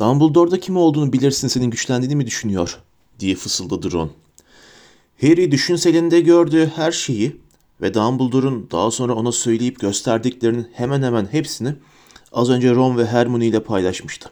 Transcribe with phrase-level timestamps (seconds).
[0.00, 2.78] Dumbledore'da kim olduğunu bilirsin senin güçlendiğini mi düşünüyor
[3.18, 4.10] diye fısıldadı Ron.
[5.20, 7.36] Harry düşünselinde gördüğü her şeyi
[7.80, 11.74] ve Dumbledore'un daha sonra ona söyleyip gösterdiklerinin hemen hemen hepsini
[12.32, 14.30] az önce Ron ve Hermione ile paylaşmıştı.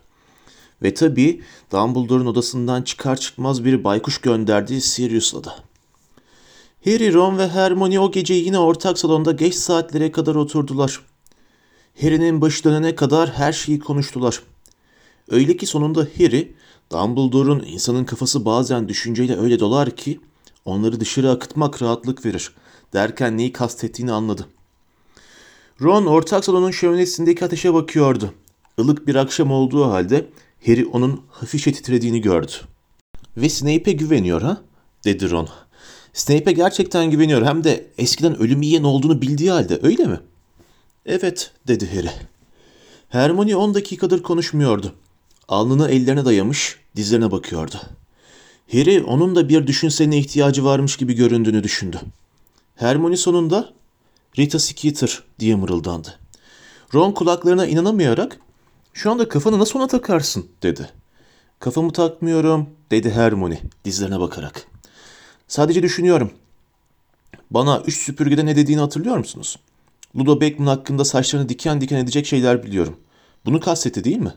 [0.83, 1.43] Ve tabii
[1.73, 5.55] Dumbledore'un odasından çıkar çıkmaz bir baykuş gönderdiği Sirius'la da.
[6.85, 11.01] Harry, Ron ve Hermione o gece yine ortak salonda geç saatlere kadar oturdular.
[12.01, 14.43] Harry'nin başı dönene kadar her şeyi konuştular.
[15.31, 16.55] Öyle ki sonunda Harry,
[16.93, 20.21] Dumbledore'un insanın kafası bazen düşünceyle öyle dolar ki
[20.65, 22.51] onları dışarı akıtmak rahatlık verir
[22.93, 24.47] derken neyi kastettiğini anladı.
[25.83, 28.35] Ron ortak salonun şöminesindeki ateşe bakıyordu.
[28.79, 30.27] Ilık bir akşam olduğu halde
[30.67, 32.53] Harry onun hafifçe titrediğini gördü.
[33.37, 34.63] Ve Snape'e güveniyor ha?
[35.05, 35.49] dedi Ron.
[36.13, 40.21] Snape'e gerçekten güveniyor hem de eskiden ölüm yiyen olduğunu bildiği halde öyle mi?
[41.07, 42.11] Evet dedi Harry.
[43.09, 44.95] Hermione 10 dakikadır konuşmuyordu.
[45.49, 47.81] Alnını ellerine dayamış, dizlerine bakıyordu.
[48.73, 52.01] Harry onun da bir düşünseline ihtiyacı varmış gibi göründüğünü düşündü.
[52.77, 53.73] Hermione sonunda
[54.39, 56.19] Rita Skeeter diye mırıldandı.
[56.95, 58.41] Ron kulaklarına inanamayarak
[58.93, 60.91] şu anda kafanı nasıl ona takarsın dedi.
[61.61, 64.67] Kafamı takmıyorum dedi Hermione dizlerine bakarak.
[65.49, 66.31] Sadece düşünüyorum.
[67.51, 69.59] Bana üç süpürgede ne dediğini hatırlıyor musunuz?
[70.17, 72.97] Ludo Beckman hakkında saçlarını diken diken edecek şeyler biliyorum.
[73.47, 74.33] Bunu kastetti değil mi?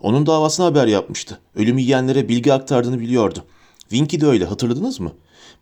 [0.00, 1.40] Onun davasına haber yapmıştı.
[1.54, 3.44] Ölümü yiyenlere bilgi aktardığını biliyordu.
[3.80, 5.12] Winky de öyle hatırladınız mı?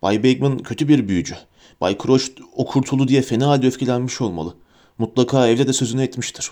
[0.02, 1.34] Bay Beckman kötü bir büyücü.
[1.80, 2.24] Bay Crouch
[2.56, 4.54] o kurtuldu diye fena halde öfkelenmiş olmalı.
[4.98, 6.50] Mutlaka evde de sözünü etmiştir.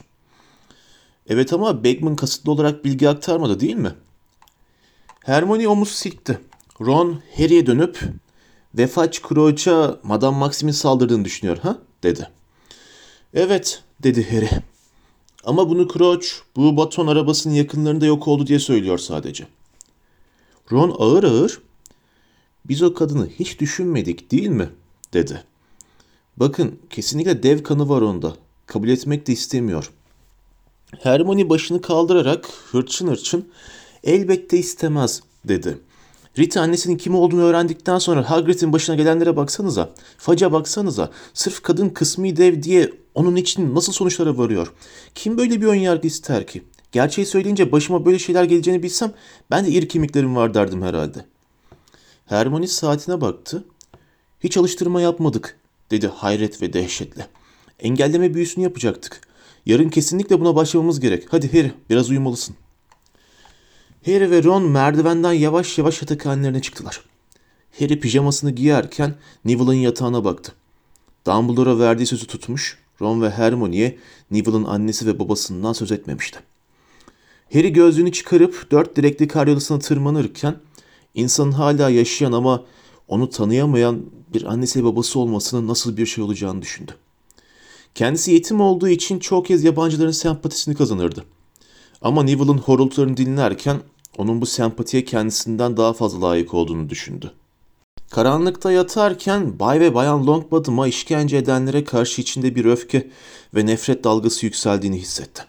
[1.27, 3.95] Evet ama Beckman kasıtlı olarak bilgi aktarmadı değil mi?
[5.25, 6.41] Hermione omuz silkti.
[6.81, 8.01] Ron Harry'e dönüp
[8.75, 11.79] Vefaç Crouch'a Madame Maxim'in saldırdığını düşünüyor ha?
[12.03, 12.31] dedi.
[13.35, 14.49] Evet dedi Harry.
[15.45, 16.27] Ama bunu Crouch
[16.57, 19.47] bu baton arabasının yakınlarında yok oldu diye söylüyor sadece.
[20.73, 21.61] Ron ağır ağır
[22.65, 24.71] biz o kadını hiç düşünmedik değil mi?
[25.13, 25.45] dedi.
[26.37, 28.37] Bakın kesinlikle dev kanı var onda.
[28.67, 29.91] Kabul etmek de istemiyor.
[31.03, 33.49] Hermione başını kaldırarak hırçın hırçın
[34.05, 35.79] elbette istemez dedi.
[36.39, 39.91] Rita annesinin kim olduğunu öğrendikten sonra Hagrid'in başına gelenlere baksanıza.
[40.19, 41.11] Faca baksanıza.
[41.35, 44.73] Sırf kadın kısmi dev diye onun için nasıl sonuçlara varıyor.
[45.15, 46.63] Kim böyle bir ön yargı ister ki?
[46.93, 49.13] Gerçeği söyleyince başıma böyle şeyler geleceğini bilsem
[49.51, 51.25] ben de iri kemiklerim var derdim herhalde.
[52.27, 53.65] Hermione saatine baktı.
[54.41, 55.59] Hiç alıştırma yapmadık
[55.91, 57.27] dedi hayret ve dehşetle.
[57.81, 59.21] Engelleme büyüsünü yapacaktık.
[59.67, 61.27] Yarın kesinlikle buna başlamamız gerek.
[61.31, 62.57] Hadi Harry biraz uyumalısın.
[64.07, 67.01] Harry ve Ron merdivenden yavaş yavaş yatakhanelerine çıktılar.
[67.79, 69.15] Harry pijamasını giyerken
[69.45, 70.53] Neville'ın yatağına baktı.
[71.27, 73.99] Dumbledore'a verdiği sözü tutmuş, Ron ve Hermione'ye
[74.31, 76.39] Neville'ın annesi ve babasından söz etmemişti.
[77.53, 80.57] Harry gözlüğünü çıkarıp dört direkli karyolasına tırmanırken
[81.15, 82.65] insanın hala yaşayan ama
[83.09, 84.03] onu tanıyamayan
[84.35, 86.93] bir annesi ve babası olmasının nasıl bir şey olacağını düşündü.
[87.95, 91.25] Kendisi yetim olduğu için çok kez yabancıların sempatisini kazanırdı.
[92.03, 93.81] Ama Neville'ın horultularını dinlerken
[94.19, 97.33] onun bu sempatiye kendisinden daha fazla layık olduğunu düşündü.
[98.13, 103.11] Karanlıkta yatarken Bay ve Bayan Longbottom'a işkence edenlere karşı içinde bir öfke
[103.55, 105.43] ve nefret dalgası yükseldiğini hissetti.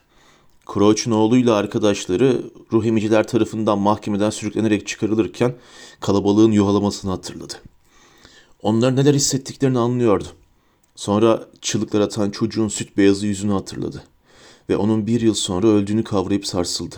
[0.74, 2.42] Crouch'un oğluyla arkadaşları
[2.74, 5.56] ruh emiciler tarafından mahkemeden sürüklenerek çıkarılırken
[6.00, 7.54] kalabalığın yuhalamasını hatırladı.
[8.62, 10.28] Onlar neler hissettiklerini anlıyordu.
[10.96, 14.04] Sonra çığlıklar atan çocuğun süt beyazı yüzünü hatırladı
[14.70, 16.96] ve onun bir yıl sonra öldüğünü kavrayıp sarsıldı.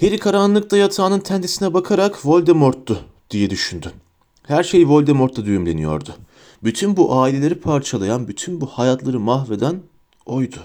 [0.00, 3.92] Harry karanlıkta yatağının tendesine bakarak Voldemort'tu diye düşündü.
[4.42, 6.14] Her şey Voldemort'ta düğümleniyordu.
[6.64, 9.80] Bütün bu aileleri parçalayan, bütün bu hayatları mahveden
[10.26, 10.56] oydu.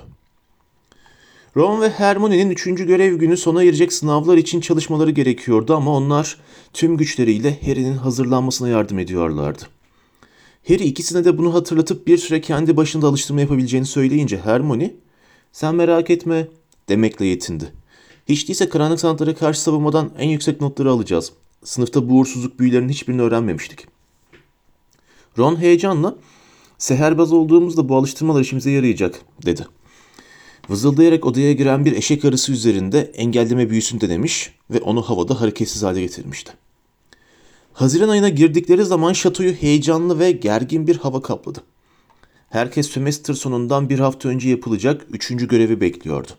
[1.57, 6.37] Ron ve Hermione'nin üçüncü görev günü sona erecek sınavlar için çalışmaları gerekiyordu ama onlar
[6.73, 9.63] tüm güçleriyle Harry'nin hazırlanmasına yardım ediyorlardı.
[10.67, 14.93] Harry ikisine de bunu hatırlatıp bir süre kendi başında alıştırma yapabileceğini söyleyince Hermione,
[15.51, 16.47] sen merak etme
[16.89, 17.73] demekle yetindi.
[18.29, 21.31] Hiç değilse karanlık sanatlara karşı savunmadan en yüksek notları alacağız.
[21.63, 23.87] Sınıfta bu uğursuzluk büyülerinin hiçbirini öğrenmemiştik.
[25.37, 26.15] Ron heyecanla,
[26.77, 29.67] seherbaz olduğumuzda bu alıştırmalar işimize yarayacak dedi.
[30.69, 36.01] Vızıldayarak odaya giren bir eşek arısı üzerinde engelleme büyüsünü denemiş ve onu havada hareketsiz hale
[36.01, 36.53] getirmişti.
[37.73, 41.63] Haziran ayına girdikleri zaman şatoyu heyecanlı ve gergin bir hava kapladı.
[42.49, 46.31] Herkes sömestr sonundan bir hafta önce yapılacak üçüncü görevi bekliyordu.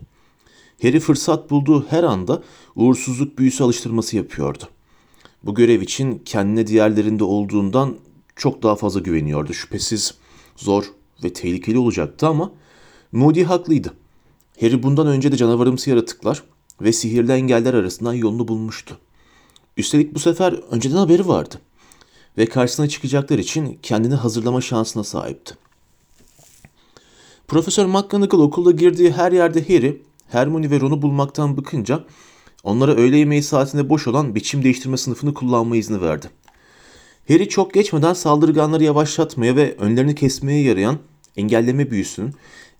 [0.81, 2.43] Harry fırsat bulduğu her anda
[2.75, 4.63] uğursuzluk büyüsü alıştırması yapıyordu.
[5.43, 7.95] Bu görev için kendine diğerlerinde olduğundan
[8.35, 9.53] çok daha fazla güveniyordu.
[9.53, 10.13] Şüphesiz
[10.55, 10.83] zor
[11.23, 12.51] ve tehlikeli olacaktı ama
[13.11, 13.93] Moody haklıydı.
[14.59, 16.43] Harry bundan önce de canavarımsı yaratıklar
[16.81, 18.97] ve sihirli engeller arasından yolunu bulmuştu.
[19.77, 21.55] Üstelik bu sefer önceden haberi vardı
[22.37, 25.55] ve karşısına çıkacaklar için kendini hazırlama şansına sahipti.
[27.47, 32.03] Profesör McGonagall okulda girdiği her yerde Harry, Hermione ve Ron'u bulmaktan bıkınca
[32.63, 36.29] onlara öğle yemeği saatinde boş olan biçim değiştirme sınıfını kullanma izni verdi.
[37.27, 40.97] Harry çok geçmeden saldırganları yavaşlatmaya ve önlerini kesmeye yarayan
[41.37, 42.33] engelleme büyüsünün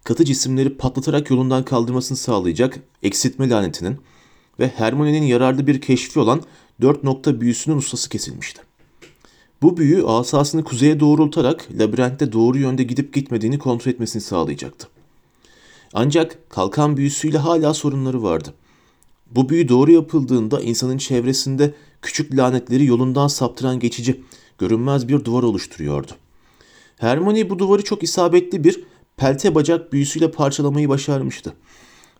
[0.03, 3.97] katı cisimleri patlatarak yolundan kaldırmasını sağlayacak eksiltme lanetinin
[4.59, 6.41] ve Hermione'nin yararlı bir keşfi olan
[6.81, 8.61] dört nokta büyüsünün ustası kesilmişti.
[9.61, 14.87] Bu büyü asasını kuzeye doğrultarak labirentte doğru yönde gidip gitmediğini kontrol etmesini sağlayacaktı.
[15.93, 18.53] Ancak kalkan büyüsüyle hala sorunları vardı.
[19.35, 24.23] Bu büyü doğru yapıldığında insanın çevresinde küçük lanetleri yolundan saptıran geçici,
[24.57, 26.11] görünmez bir duvar oluşturuyordu.
[26.97, 28.83] Hermione bu duvarı çok isabetli bir
[29.17, 31.53] pelte bacak büyüsüyle parçalamayı başarmıştı.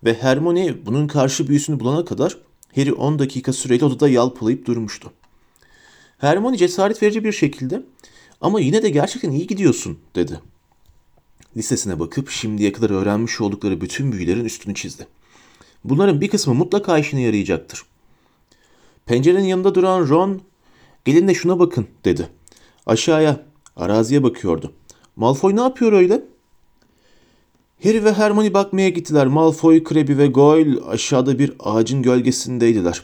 [0.03, 2.37] Ve Hermione bunun karşı büyüsünü bulana kadar
[2.75, 5.11] Harry 10 dakika süreyle odada yalpalayıp durmuştu.
[6.17, 7.83] Hermione cesaret verici bir şekilde
[8.41, 10.39] ama yine de gerçekten iyi gidiyorsun dedi.
[11.57, 15.07] Listesine bakıp şimdiye kadar öğrenmiş oldukları bütün büyülerin üstünü çizdi.
[15.83, 17.83] Bunların bir kısmı mutlaka işine yarayacaktır.
[19.05, 20.41] Pencerenin yanında duran Ron,
[21.05, 22.29] gelin de şuna bakın dedi.
[22.85, 23.45] Aşağıya,
[23.75, 24.73] araziye bakıyordu.
[25.15, 26.21] Malfoy ne yapıyor öyle?
[27.83, 29.27] Harry ve Hermione bakmaya gittiler.
[29.27, 33.03] Malfoy, Crabbe ve Goyle aşağıda bir ağacın gölgesindeydiler.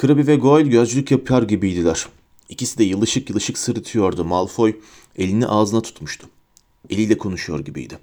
[0.00, 2.06] Crabbe ve Goyle gözcülük yapar gibiydiler.
[2.48, 4.24] İkisi de yılışık yılışık sırıtıyordu.
[4.24, 4.76] Malfoy
[5.18, 6.28] elini ağzına tutmuştu.
[6.90, 7.98] Eliyle konuşuyor gibiydi.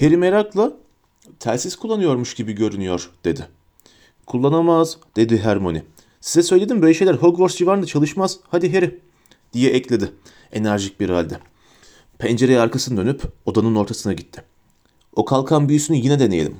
[0.00, 0.76] Harry merakla
[1.40, 3.46] telsiz kullanıyormuş gibi görünüyor dedi.
[4.26, 5.82] Kullanamaz dedi Hermione.
[6.20, 8.38] Size söyledim böyle şeyler Hogwarts civarında çalışmaz.
[8.48, 9.00] Hadi Harry
[9.52, 10.12] diye ekledi
[10.52, 11.38] enerjik bir halde.
[12.18, 14.42] Pencereye arkasını dönüp odanın ortasına gitti.
[15.16, 16.56] O kalkan büyüsünü yine deneyelim.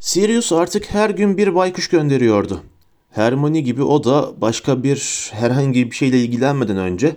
[0.00, 2.62] Sirius artık her gün bir baykuş gönderiyordu.
[3.10, 7.16] Hermione gibi o da başka bir herhangi bir şeyle ilgilenmeden önce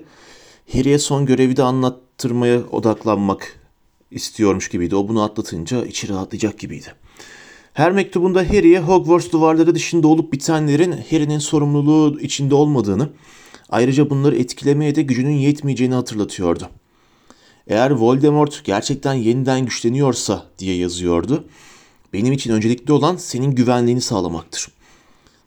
[0.74, 3.60] Harry'e son görevi de anlattırmaya odaklanmak
[4.12, 4.96] istiyormuş gibiydi.
[4.96, 6.94] O bunu atlatınca içi rahatlayacak gibiydi.
[7.74, 13.10] Her mektubunda Harry'e Hogwarts duvarları dışında olup bitenlerin Harry'nin sorumluluğu içinde olmadığını,
[13.70, 16.70] ayrıca bunları etkilemeye de gücünün yetmeyeceğini hatırlatıyordu.
[17.68, 21.46] Eğer Voldemort gerçekten yeniden güçleniyorsa diye yazıyordu,
[22.14, 24.68] benim için öncelikli olan senin güvenliğini sağlamaktır.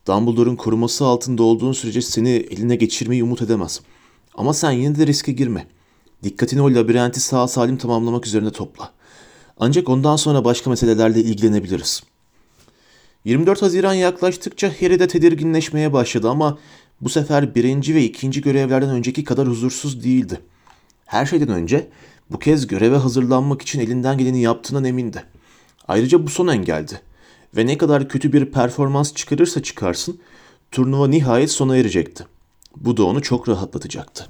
[0.06, 3.80] Dumbledore'un koruması altında olduğun sürece seni eline geçirmeyi umut edemez.
[4.34, 5.66] Ama sen yine de riske girme.
[6.22, 8.92] Dikkatini o labirenti sağ salim tamamlamak üzerine topla.
[9.58, 12.02] Ancak ondan sonra başka meselelerle ilgilenebiliriz.
[13.24, 16.58] 24 Haziran yaklaştıkça Harry de tedirginleşmeye başladı ama
[17.00, 20.40] bu sefer birinci ve ikinci görevlerden önceki kadar huzursuz değildi.
[21.06, 21.88] Her şeyden önce
[22.30, 25.24] bu kez göreve hazırlanmak için elinden geleni yaptığından emindi.
[25.88, 27.00] Ayrıca bu son engeldi.
[27.56, 30.20] Ve ne kadar kötü bir performans çıkarırsa çıkarsın,
[30.70, 32.26] turnuva nihayet sona erecekti.
[32.76, 34.26] Bu da onu çok rahatlatacaktı.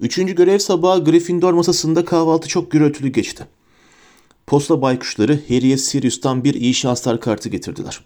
[0.00, 3.46] Üçüncü görev sabahı Gryffindor masasında kahvaltı çok gürültülü geçti.
[4.46, 8.00] Posta baykuşları Harry'e Sirius'tan bir iyi şanslar kartı getirdiler.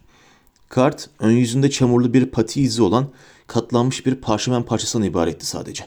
[0.69, 3.09] Kart, ön yüzünde çamurlu bir pati izi olan
[3.47, 5.85] katlanmış bir parşömen parçasından ibaretti sadece.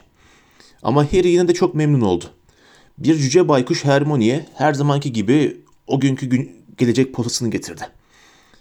[0.82, 2.24] Ama Harry yine de çok memnun oldu.
[2.98, 7.82] Bir cüce baykuş Hermione'ye her zamanki gibi o günkü gün gelecek posasını getirdi.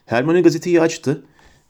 [0.05, 1.25] Hermione gazeteyi açtı,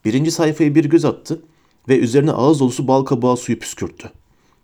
[0.06, 1.42] birinci sayfaya bir göz attı
[1.90, 4.12] ve üzerine ağız dolusu bal kabağı suyu püskürttü.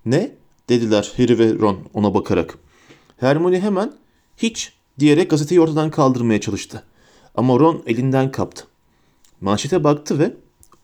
[0.05, 0.31] Ne?
[0.69, 2.57] Dediler Harry ve Ron ona bakarak.
[3.17, 3.93] Hermione hemen
[4.37, 6.83] hiç diyerek gazeteyi ortadan kaldırmaya çalıştı.
[7.35, 8.67] Ama Ron elinden kaptı.
[9.41, 10.33] Manşete baktı ve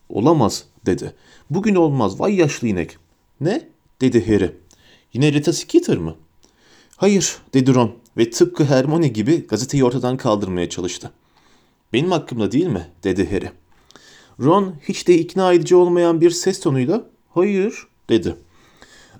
[0.08, 1.12] olamaz dedi.
[1.50, 2.98] Bugün olmaz vay yaşlı inek.
[3.40, 3.68] Ne?
[4.00, 4.52] dedi Harry.
[5.12, 6.14] Yine Rita Skeeter mı?
[6.96, 11.10] Hayır dedi Ron ve tıpkı Hermione gibi gazeteyi ortadan kaldırmaya çalıştı.
[11.92, 12.86] Benim hakkımda değil mi?
[13.04, 13.50] dedi Harry.
[14.40, 18.36] Ron hiç de ikna edici olmayan bir ses tonuyla hayır dedi.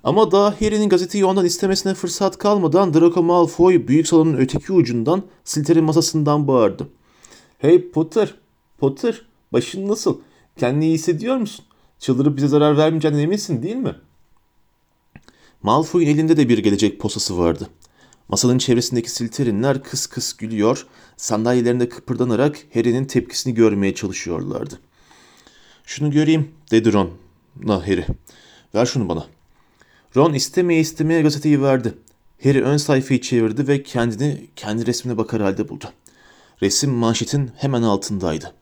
[0.07, 5.83] Ama daha Harry'nin gazeteyi ondan istemesine fırsat kalmadan Draco Malfoy büyük salonun öteki ucundan Slytherin
[5.83, 6.87] masasından bağırdı.
[7.59, 8.35] Hey Potter,
[8.77, 9.21] Potter
[9.53, 10.19] başın nasıl?
[10.57, 11.65] Kendini iyi hissediyor musun?
[11.99, 13.95] Çıldırıp bize zarar vermeyeceğinden eminsin değil mi?
[15.63, 17.69] Malfoy'un elinde de bir gelecek posası vardı.
[18.27, 20.87] Masanın çevresindeki silterinler kıs kıs gülüyor,
[21.17, 24.79] sandalyelerinde kıpırdanarak Harry'nin tepkisini görmeye çalışıyorlardı.
[25.83, 27.09] Şunu göreyim, dedi Ron.
[27.63, 28.05] Na Harry,
[28.75, 29.36] ver şunu bana.
[30.17, 31.93] Ron istemeye istemeye gazeteyi verdi.
[32.43, 35.85] Harry ön sayfayı çevirdi ve kendini kendi resmine bakar halde buldu.
[36.61, 38.53] Resim manşetin hemen altındaydı.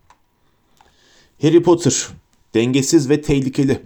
[1.41, 2.07] Harry Potter,
[2.53, 3.81] dengesiz ve tehlikeli.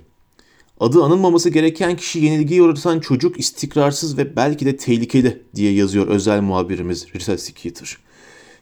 [0.80, 6.42] Adı anılmaması gereken kişi yenilgiye uğratan çocuk istikrarsız ve belki de tehlikeli diye yazıyor özel
[6.42, 7.98] muhabirimiz Rita Skeeter.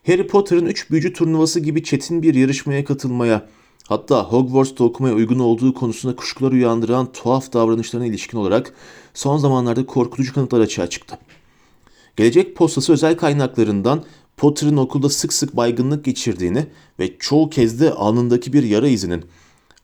[0.07, 3.49] Harry Potter'ın üç büyücü turnuvası gibi çetin bir yarışmaya katılmaya,
[3.87, 8.73] hatta Hogwarts'ta okumaya uygun olduğu konusunda kuşkular uyandıran tuhaf davranışlarına ilişkin olarak
[9.13, 11.17] son zamanlarda korkutucu kanıtlar açığa çıktı.
[12.15, 14.03] Gelecek postası özel kaynaklarından
[14.37, 16.67] Potter'ın okulda sık sık baygınlık geçirdiğini
[16.99, 19.25] ve çoğu kez de alnındaki bir yara izinin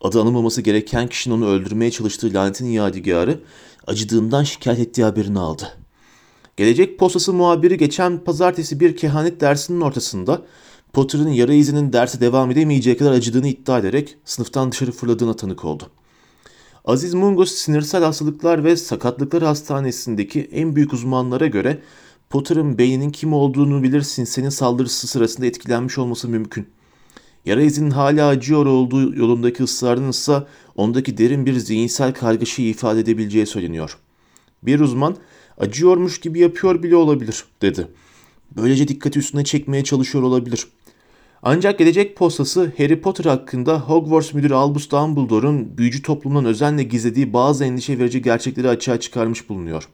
[0.02, 3.40] adı anılmaması gereken kişinin onu öldürmeye çalıştığı lanetin yadigarı
[3.88, 5.78] acıdığından şikayet ettiği haberini aldı.
[6.58, 10.42] Gelecek postası muhabiri geçen pazartesi bir kehanet dersinin ortasında
[10.94, 15.90] Potter'ın yara izinin derse devam edemeyeceği kadar acıdığını iddia ederek sınıftan dışarı fırladığına tanık oldu.
[16.86, 21.82] Aziz Mungos sinirsel hastalıklar ve sakatlıklar hastanesindeki en büyük uzmanlara göre
[22.30, 26.68] Potter'ın beyninin kim olduğunu bilirsin senin saldırısı sırasında etkilenmiş olması mümkün.
[27.46, 30.44] Yara izinin hala acıyor olduğu yolundaki ısrarın ise
[30.76, 33.98] ondaki derin bir zihinsel kargaşayı ifade edebileceği söyleniyor.
[34.64, 35.18] Bir uzman
[35.58, 37.88] acıyormuş gibi yapıyor bile olabilir dedi.
[38.56, 40.68] Böylece dikkati üstüne çekmeye çalışıyor olabilir.
[41.46, 47.66] Ancak gelecek postası Harry Potter hakkında Hogwarts müdürü Albus Dumbledore'un büyücü toplumunun özenle gizlediği bazı
[47.66, 49.90] endişe verici gerçekleri açığa çıkarmış bulunuyor.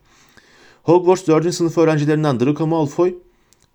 [0.84, 1.54] Hogwarts 4.
[1.54, 3.16] sınıf öğrencilerinden Draco Malfoy,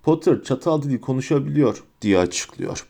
[0.02, 2.86] Potter çatal dili konuşabiliyor diye açıklıyor.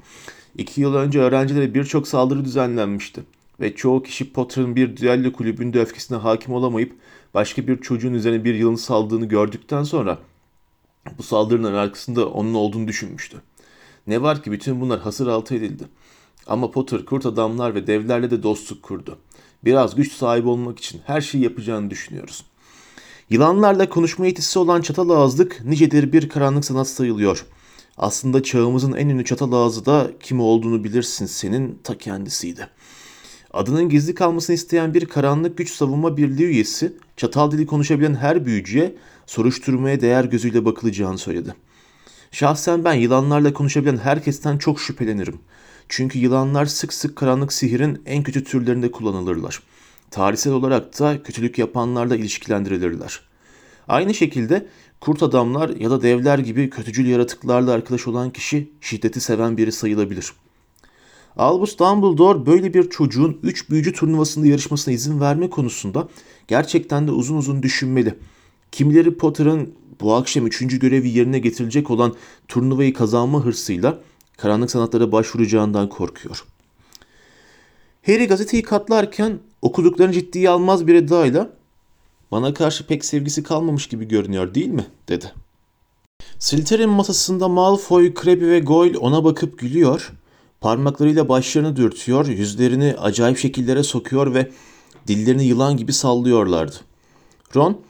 [0.58, 3.22] İki yıl önce öğrencilere birçok saldırı düzenlenmişti
[3.60, 6.92] ve çoğu kişi Potter'ın bir düello kulübünde öfkesine hakim olamayıp
[7.34, 10.18] başka bir çocuğun üzerine bir yılın saldığını gördükten sonra
[11.18, 13.36] bu saldırının arkasında onun olduğunu düşünmüştü.
[14.06, 15.84] Ne var ki bütün bunlar hasır altı edildi.
[16.46, 19.18] Ama Potter kurt adamlar ve devlerle de dostluk kurdu.
[19.64, 22.44] Biraz güç sahibi olmak için her şeyi yapacağını düşünüyoruz.
[23.30, 27.46] Yılanlarla konuşma yetisi olan çatal ağızlık nicedir bir karanlık sanat sayılıyor.
[27.98, 32.68] Aslında çağımızın en ünlü çatal ağzı da kim olduğunu bilirsin senin ta kendisiydi.
[33.52, 38.94] Adının gizli kalmasını isteyen bir karanlık güç savunma birliği üyesi çatal dili konuşabilen her büyücüye
[39.26, 41.54] soruşturmaya değer gözüyle bakılacağını söyledi.
[42.34, 45.38] Şahsen ben yılanlarla konuşabilen herkesten çok şüphelenirim.
[45.88, 49.62] Çünkü yılanlar sık sık karanlık sihirin en kötü türlerinde kullanılırlar.
[50.10, 53.20] Tarihsel olarak da kötülük yapanlarla ilişkilendirilirler.
[53.88, 54.66] Aynı şekilde
[55.00, 60.32] kurt adamlar ya da devler gibi kötücül yaratıklarla arkadaş olan kişi şiddeti seven biri sayılabilir.
[61.36, 66.08] Albus Dumbledore böyle bir çocuğun 3 büyücü turnuvasında yarışmasına izin verme konusunda
[66.48, 68.14] gerçekten de uzun uzun düşünmeli.
[68.72, 70.78] Kimileri Potter'ın bu akşam 3.
[70.78, 72.14] görevi yerine getirilecek olan
[72.48, 73.98] turnuvayı kazanma hırsıyla
[74.36, 76.44] karanlık sanatlara başvuracağından korkuyor.
[78.06, 81.50] Harry gazeteyi katlarken okuduklarını ciddiye almaz bir edayla
[82.30, 84.86] bana karşı pek sevgisi kalmamış gibi görünüyor değil mi?
[85.08, 85.32] dedi.
[86.38, 90.12] Slytherin masasında Malfoy, Crabbe ve Goyle ona bakıp gülüyor,
[90.60, 94.50] parmaklarıyla başlarını dürtüyor, yüzlerini acayip şekillere sokuyor ve
[95.06, 96.76] dillerini yılan gibi sallıyorlardı.
[97.56, 97.80] Ron,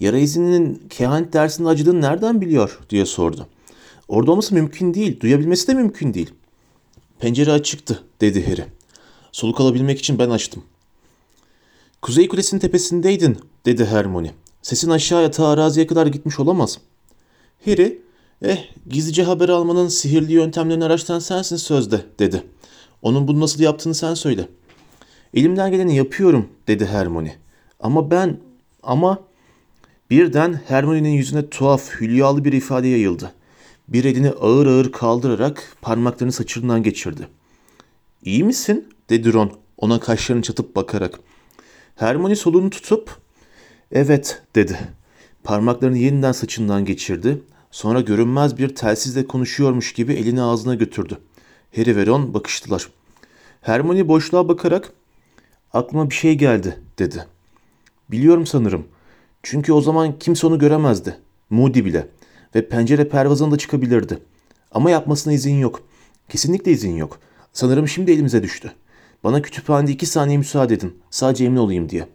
[0.00, 3.46] yara izinin kehanet dersinde acıdığını nereden biliyor diye sordu.
[4.08, 6.30] Orada olması mümkün değil, duyabilmesi de mümkün değil.
[7.18, 8.64] Pencere açıktı dedi Harry.
[9.32, 10.62] Soluk alabilmek için ben açtım.
[12.02, 14.34] Kuzey kulesinin tepesindeydin dedi Hermione.
[14.62, 16.78] Sesin aşağıya ta araziye kadar gitmiş olamaz.
[17.64, 18.02] Harry,
[18.42, 22.42] eh gizlice haber almanın sihirli yöntemlerini araştıran sensin sözde dedi.
[23.02, 24.48] Onun bunu nasıl yaptığını sen söyle.
[25.34, 27.36] Elimden geleni yapıyorum dedi Hermione.
[27.80, 28.40] Ama ben,
[28.82, 29.27] ama...
[30.10, 33.34] Birden Hermione'nin yüzüne tuhaf, hülyalı bir ifade yayıldı.
[33.88, 37.28] Bir elini ağır ağır kaldırarak parmaklarını saçından geçirdi.
[38.22, 38.88] İyi misin?
[39.10, 41.20] dedi Ron ona kaşlarını çatıp bakarak.
[41.96, 43.16] Hermione solunu tutup
[43.92, 44.78] evet dedi.
[45.44, 47.42] Parmaklarını yeniden saçından geçirdi.
[47.70, 51.18] Sonra görünmez bir telsizle konuşuyormuş gibi elini ağzına götürdü.
[51.76, 52.88] Harry ve Ron bakıştılar.
[53.60, 54.92] Hermione boşluğa bakarak
[55.72, 57.26] aklıma bir şey geldi dedi.
[58.10, 58.86] Biliyorum sanırım.
[59.42, 61.16] Çünkü o zaman kimse onu göremezdi.
[61.50, 62.08] Moody bile.
[62.54, 64.18] Ve pencere pervazına da çıkabilirdi.
[64.72, 65.82] Ama yapmasına izin yok.
[66.28, 67.18] Kesinlikle izin yok.
[67.52, 68.72] Sanırım şimdi elimize düştü.
[69.24, 70.98] Bana kütüphanede iki saniye müsaade edin.
[71.10, 72.08] Sadece emin olayım diye.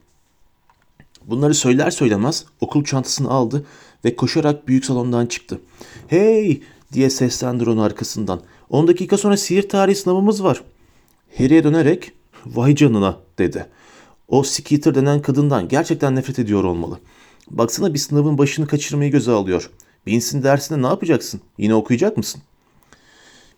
[1.25, 3.65] Bunları söyler söylemez okul çantasını aldı
[4.05, 5.61] ve koşarak büyük salondan çıktı.
[6.07, 6.61] Hey
[6.93, 8.41] diye seslendi onun arkasından.
[8.69, 10.63] 10 dakika sonra sihir tarihi sınavımız var.
[11.37, 12.11] Harry'e dönerek
[12.45, 13.65] vay canına dedi.
[14.27, 16.99] O Skeeter denen kadından gerçekten nefret ediyor olmalı.
[17.51, 19.69] Baksana bir sınavın başını kaçırmayı göze alıyor.
[20.05, 21.41] Binsin dersinde ne yapacaksın?
[21.57, 22.41] Yine okuyacak mısın?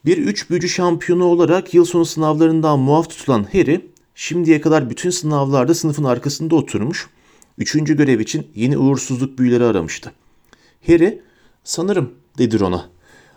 [0.05, 5.73] Bir üç büyücü şampiyonu olarak yıl sonu sınavlarından muaf tutulan Harry, şimdiye kadar bütün sınavlarda
[5.73, 7.09] sınıfın arkasında oturmuş,
[7.57, 10.11] üçüncü görev için yeni uğursuzluk büyüleri aramıştı.
[10.87, 11.21] Harry,
[11.63, 12.89] sanırım dedi Ron'a.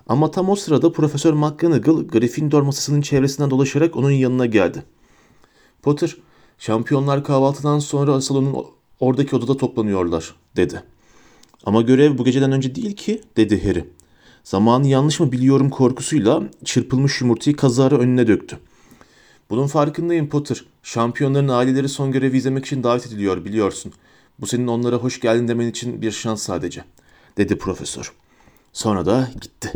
[0.09, 4.83] Ama tam o sırada Profesör McGonagall Gryffindor masasının çevresinden dolaşarak onun yanına geldi.
[5.83, 6.17] Potter,
[6.59, 8.67] şampiyonlar kahvaltıdan sonra salonun
[9.01, 10.83] oradaki odada toplanıyorlar, dedi.
[11.65, 13.85] Ama görev bu geceden önce değil ki, dedi Harry.
[14.45, 18.59] Zamanı yanlış mı biliyorum korkusuyla çırpılmış yumurtayı kazara önüne döktü.
[19.51, 20.65] Bunun farkındayım Potter.
[20.83, 23.93] Şampiyonların aileleri son görevi izlemek için davet ediliyor biliyorsun.
[24.41, 26.85] Bu senin onlara hoş geldin demen için bir şans sadece,
[27.37, 28.13] dedi profesör.
[28.73, 29.73] Sonra da gitti.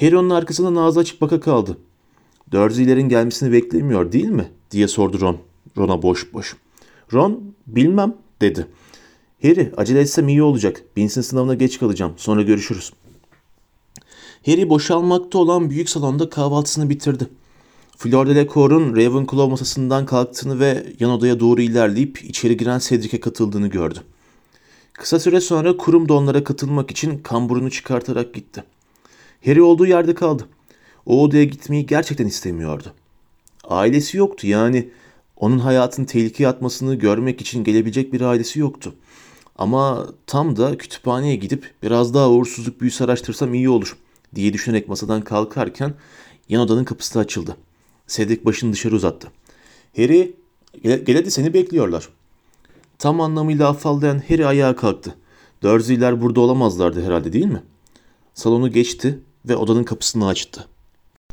[0.00, 1.78] Harry onun arkasından ağzı açık baka kaldı.
[2.52, 4.48] Dursley'lerin gelmesini beklemiyor değil mi?
[4.70, 5.49] diye sordu Ron.
[5.80, 6.56] Ron'a boş boş.
[7.12, 8.66] Ron, bilmem dedi.
[9.42, 10.82] Harry, acele etsem iyi olacak.
[10.96, 12.14] Binsin sınavına geç kalacağım.
[12.16, 12.92] Sonra görüşürüz.
[14.46, 17.26] Harry boşalmakta olan büyük salonda kahvaltısını bitirdi.
[17.96, 23.98] Fleur Delacour'un Ravenclaw masasından kalktığını ve yan odaya doğru ilerleyip içeri giren Cedric'e katıldığını gördü.
[24.92, 28.64] Kısa süre sonra kurum da onlara katılmak için kamburunu çıkartarak gitti.
[29.44, 30.48] Harry olduğu yerde kaldı.
[31.06, 32.92] O odaya gitmeyi gerçekten istemiyordu.
[33.64, 34.88] Ailesi yoktu yani
[35.40, 38.94] onun hayatın tehlikeye atmasını görmek için gelebilecek bir ailesi yoktu.
[39.58, 43.96] Ama tam da kütüphaneye gidip biraz daha uğursuzluk büyüsü araştırsam iyi olur
[44.34, 45.94] diye düşünerek masadan kalkarken
[46.48, 47.56] yan odanın kapısı açıldı.
[48.08, 49.28] Cedric başını dışarı uzattı.
[49.96, 50.36] Harry,
[50.82, 52.08] gel, gel hadi seni bekliyorlar.
[52.98, 55.14] Tam anlamıyla afallayan Harry ayağa kalktı.
[55.62, 57.62] Dursley'ler burada olamazlardı herhalde değil mi?
[58.34, 59.18] Salonu geçti
[59.48, 60.68] ve odanın kapısını açtı.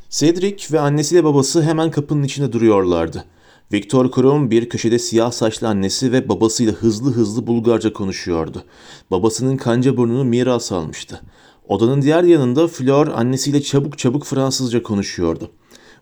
[0.10, 3.26] Cedric ve annesiyle babası hemen kapının içinde duruyorlardı.
[3.74, 8.64] Victor Krum bir köşede siyah saçlı annesi ve babasıyla hızlı hızlı Bulgarca konuşuyordu.
[9.12, 11.22] Babasının kanca burnunu miras almıştı.
[11.68, 15.52] Odanın diğer yanında Fleur annesiyle çabuk çabuk Fransızca konuşuyordu.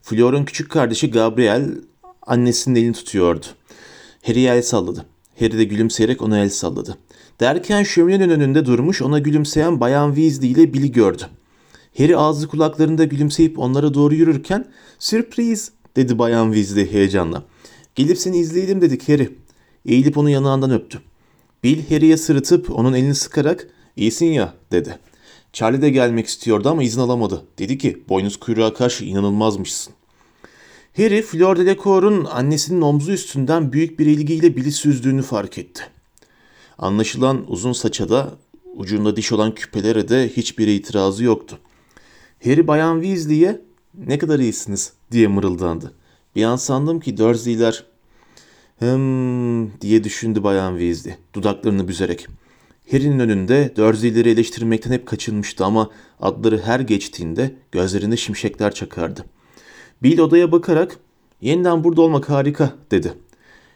[0.01, 1.69] Fleur'un küçük kardeşi Gabriel
[2.21, 3.45] annesinin elini tutuyordu.
[4.27, 5.05] Harry'e el salladı.
[5.39, 6.97] Harry de gülümseyerek ona el salladı.
[7.39, 11.23] Derken şöminenin önünde durmuş ona gülümseyen Bayan Weasley ile Bill'i gördü.
[11.97, 14.65] Harry ağzı kulaklarında gülümseyip onlara doğru yürürken
[14.99, 17.43] sürpriz dedi Bayan Weasley heyecanla.
[17.95, 19.29] Gelip seni izleyelim dedik Harry.
[19.85, 21.01] Eğilip onu yanağından öptü.
[21.63, 24.99] Bill Harry'e sırıtıp onun elini sıkarak iyisin ya dedi.
[25.53, 27.45] Charlie de gelmek istiyordu ama izin alamadı.
[27.59, 29.93] Dedi ki boynuz kuyruğa karşı inanılmazmışsın.
[30.97, 35.83] Harry Fleur Delacour'un annesinin omzu üstünden büyük bir ilgiyle Bill'i süzdüğünü fark etti.
[36.77, 38.31] Anlaşılan uzun saça da
[38.75, 41.59] ucunda diş olan küpelere de hiçbir itirazı yoktu.
[42.43, 43.61] Harry Bayan Weasley'e
[44.07, 45.93] ne kadar iyisiniz diye mırıldandı.
[46.35, 47.83] Bir an sandım ki Dursley'ler
[48.79, 52.27] hım diye düşündü Bayan Weasley dudaklarını büzerek.
[52.91, 59.25] Harry'nin önünde Dursley'leri eleştirmekten hep kaçınmıştı ama adları her geçtiğinde gözlerinde şimşekler çakardı.
[60.03, 60.97] Bill odaya bakarak
[61.41, 63.13] yeniden burada olmak harika dedi.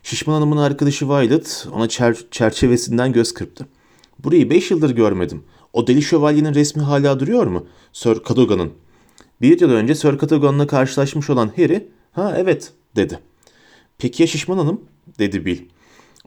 [0.03, 3.67] Şişman hanımın arkadaşı Violet ona çer- çerçevesinden göz kırptı.
[4.19, 5.43] Burayı beş yıldır görmedim.
[5.73, 7.65] O deli şövalyenin resmi hala duruyor mu?
[7.93, 8.71] Sir Cadogan'ın.
[9.41, 13.19] Bir yıl önce Sir Cadogan'la karşılaşmış olan Harry, ha evet dedi.
[13.97, 14.81] Peki ya Şişman Hanım?
[15.19, 15.59] dedi Bill.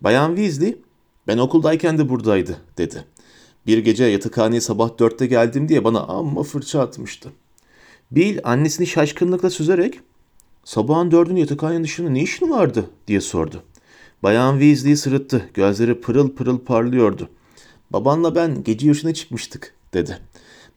[0.00, 0.78] Bayan Weasley,
[1.26, 3.04] ben okuldayken de buradaydı dedi.
[3.66, 7.32] Bir gece yatakhaneye sabah dörtte geldim diye bana amma fırça atmıştı.
[8.10, 10.00] Bill annesini şaşkınlıkla süzerek
[10.64, 13.62] sabahın dördünde yatakhanenin dışında ne işin vardı diye sordu.
[14.22, 15.48] Bayan Weasley sırıttı.
[15.54, 17.28] Gözleri pırıl pırıl parlıyordu.
[17.90, 20.18] Babanla ben gece yürüyüşüne çıkmıştık dedi.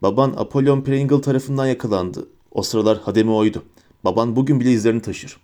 [0.01, 2.27] Baban Apollon Pringle tarafından yakalandı.
[2.51, 3.63] O sıralar hademi oydu.
[4.05, 5.37] Baban bugün bile izlerini taşır.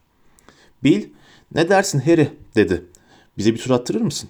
[0.84, 1.10] Bill,
[1.56, 2.86] ne dersin Harry dedi.
[3.38, 4.30] Bize bir tur attırır mısın?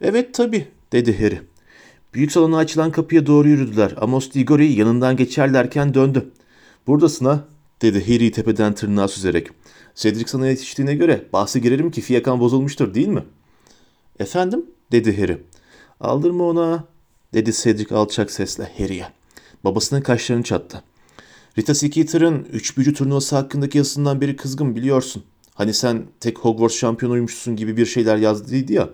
[0.00, 1.42] Evet tabii dedi Harry.
[2.14, 3.94] Büyük salona açılan kapıya doğru yürüdüler.
[3.96, 6.30] Amos Diggory yanından geçerlerken döndü.
[6.86, 7.44] Buradasın ha
[7.82, 9.48] dedi Harry tepeden tırnağa süzerek.
[9.94, 13.24] Cedric sana yetiştiğine göre bahse girerim ki fiyakan bozulmuştur değil mi?
[14.18, 15.38] Efendim dedi Harry.
[16.00, 16.84] Aldırma ona
[17.34, 19.08] dedi Cedric alçak sesle Harry'e.
[19.64, 20.82] Babasının kaşlarını çattı.
[21.58, 25.22] Rita Skeeter'ın üç büyücü turnuvası hakkındaki yazısından beri kızgın biliyorsun.
[25.54, 28.88] Hani sen tek Hogwarts şampiyonuymuşsun gibi bir şeyler yazdıydı ya.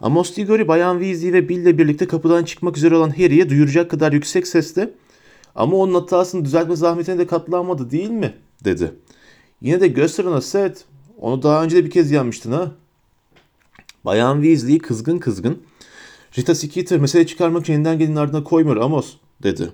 [0.00, 4.12] Amos Diggory Bayan Weasley ve Bill ile birlikte kapıdan çıkmak üzere olan Harry'e duyuracak kadar
[4.12, 4.90] yüksek sesle
[5.54, 8.34] ama onun hatasını düzeltme zahmetine de katlanmadı değil mi?
[8.64, 8.92] dedi.
[9.60, 10.80] Yine de göster ona Seth.
[11.18, 12.72] Onu daha önce de bir kez yenmiştin ha.
[14.04, 15.62] Bayan Weasley kızgın kızgın
[16.38, 19.72] Rita Skeeter mesele çıkarmak için elinden gelenin ardına koymuyor Amos dedi.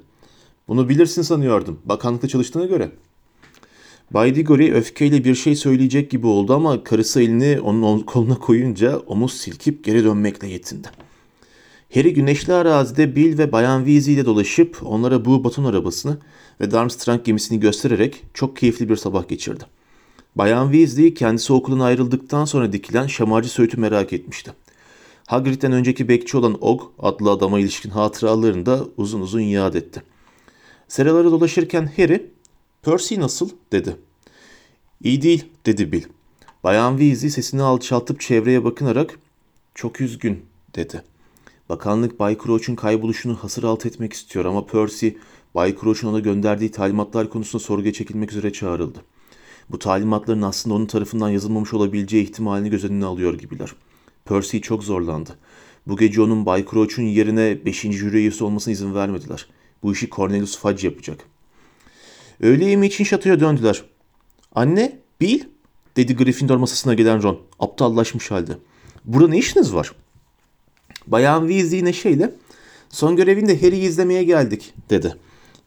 [0.68, 1.80] Bunu bilirsin sanıyordum.
[1.84, 2.90] Bakanlıkta çalıştığına göre.
[4.10, 9.32] Bay Diggory öfkeyle bir şey söyleyecek gibi oldu ama karısı elini onun koluna koyunca omuz
[9.32, 10.88] silkip geri dönmekle yetindi.
[11.94, 16.18] Harry güneşli arazide Bill ve Bayan Weasley ile dolaşıp onlara bu baton arabasını
[16.60, 19.64] ve Darmstrang gemisini göstererek çok keyifli bir sabah geçirdi.
[20.36, 24.52] Bayan Weasley kendisi okulun ayrıldıktan sonra dikilen şamarcı söğütü merak etmişti.
[25.26, 30.02] Hagrid'den önceki bekçi olan Og adlı adama ilişkin hatıralarını da uzun uzun yad etti.
[30.88, 32.30] Seraları dolaşırken Harry,
[32.82, 33.96] Percy nasıl dedi.
[35.04, 36.04] İyi değil dedi Bill.
[36.64, 39.18] Bayan Weasley sesini alçaltıp çevreye bakınarak
[39.74, 40.42] çok üzgün
[40.74, 41.02] dedi.
[41.68, 45.08] Bakanlık Bay Crouch'un kayboluşunu hasır alt etmek istiyor ama Percy
[45.54, 48.98] Bay Crouch'un ona gönderdiği talimatlar konusunda sorguya çekilmek üzere çağrıldı.
[49.70, 53.74] Bu talimatların aslında onun tarafından yazılmamış olabileceği ihtimalini göz önüne alıyor gibiler.
[54.24, 55.38] Percy çok zorlandı.
[55.86, 57.80] Bu gece onun Bay Crouch'un yerine 5.
[57.80, 59.46] jüri üyesi olmasına izin vermediler.
[59.82, 61.24] Bu işi Cornelius Fudge yapacak.
[62.40, 63.82] Öğle yemeği için şatoya döndüler.
[64.54, 65.40] Anne, Bill,
[65.96, 68.58] dedi Gryffindor masasına gelen Ron, aptallaşmış halde.
[69.04, 69.92] Burada ne işiniz var?
[71.06, 72.34] Bayan Weasley neşeyle,
[72.88, 75.16] son görevinde Harry'i izlemeye geldik, dedi.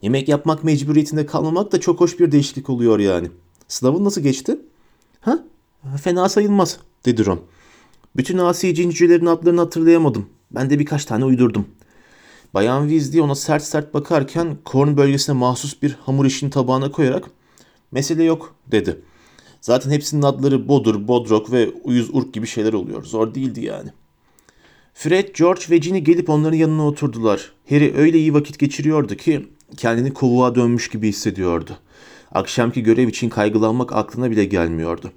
[0.02, 3.32] Yemek yapmak mecburiyetinde kalmamak da çok hoş bir değişiklik oluyor yani.
[3.68, 4.58] Sınavın nasıl geçti?
[5.22, 5.44] Ha?
[6.04, 7.42] Fena sayılmaz, dedi Ron.
[8.16, 10.30] Bütün asi cincirlerin adlarını hatırlayamadım.
[10.52, 11.68] Ben de birkaç tane uydurdum.
[12.56, 17.30] Bayan Weasley ona sert sert bakarken korn bölgesine mahsus bir hamur işini tabağına koyarak
[17.92, 19.02] mesele yok dedi.
[19.62, 23.04] Zaten hepsinin adları Bodur, Bodrok ve Uyuz Urk gibi şeyler oluyor.
[23.04, 23.90] Zor değildi yani.
[24.94, 27.52] Fred, George ve Ginny gelip onların yanına oturdular.
[27.70, 31.78] Harry öyle iyi vakit geçiriyordu ki kendini kovuğa dönmüş gibi hissediyordu.
[32.32, 35.12] Akşamki görev için kaygılanmak aklına bile gelmiyordu.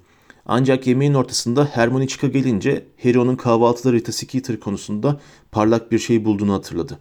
[0.45, 5.19] Ancak yemeğin ortasında Hermione çıka gelince Harry onun kahvaltıda Rita Skeeter konusunda
[5.51, 6.99] parlak bir şey bulduğunu hatırladı.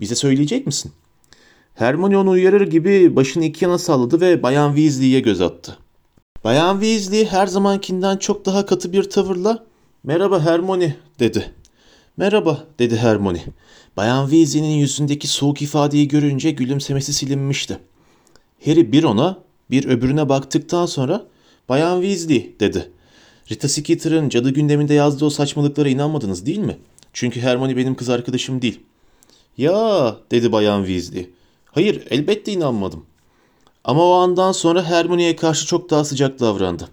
[0.00, 0.92] Bize söyleyecek misin?
[1.74, 5.78] Hermione onu uyarır gibi başını iki yana salladı ve Bayan Weasley'e göz attı.
[6.44, 9.64] Bayan Weasley her zamankinden çok daha katı bir tavırla
[10.04, 11.52] ''Merhaba Hermione'' dedi.
[12.16, 13.44] ''Merhaba'' dedi Hermione.
[13.96, 17.78] Bayan Weasley'nin yüzündeki soğuk ifadeyi görünce gülümsemesi silinmişti.
[18.64, 19.38] Harry bir ona
[19.70, 21.26] bir öbürüne baktıktan sonra
[21.68, 22.90] ''Bayan Weasley'' dedi.
[23.50, 26.78] Rita Skeeter'ın cadı gündeminde yazdığı o saçmalıklara inanmadınız değil mi?
[27.12, 28.80] Çünkü Hermione benim kız arkadaşım değil.
[29.56, 31.30] Ya dedi Bayan Weasley.
[31.66, 33.04] Hayır elbette inanmadım.
[33.84, 36.88] Ama o andan sonra Hermione'ye karşı çok daha sıcak davrandı.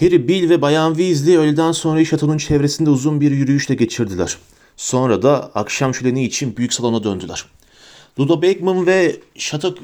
[0.00, 4.38] Harry, Bill ve Bayan Weasley öğleden sonra şatonun çevresinde uzun bir yürüyüşle geçirdiler.
[4.76, 7.44] Sonra da akşam şöleni için büyük salona döndüler.
[8.20, 9.74] Ludo Bagman ve Şato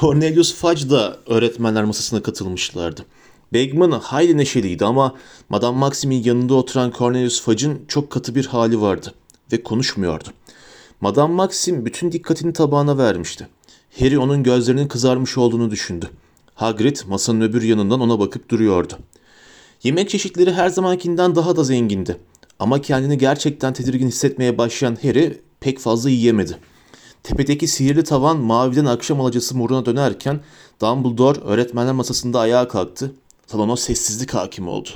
[0.00, 3.04] Cornelius Fudge da öğretmenler masasına katılmışlardı.
[3.54, 5.14] Bagman hayli neşeliydi ama
[5.48, 9.14] Madame Maxim'in yanında oturan Cornelius Fudge'ın çok katı bir hali vardı
[9.52, 10.28] ve konuşmuyordu.
[11.00, 13.48] Madame Maxim bütün dikkatini tabağına vermişti.
[13.98, 16.10] Harry onun gözlerinin kızarmış olduğunu düşündü.
[16.54, 18.98] Hagrid masanın öbür yanından ona bakıp duruyordu.
[19.82, 22.16] Yemek çeşitleri her zamankinden daha da zengindi.
[22.58, 26.58] Ama kendini gerçekten tedirgin hissetmeye başlayan Harry pek fazla yiyemedi.
[27.22, 30.40] Tepedeki sihirli tavan maviden akşam alacası moruna dönerken
[30.80, 33.12] Dumbledore öğretmenler masasında ayağa kalktı.
[33.46, 34.88] Salona sessizlik hakim oldu.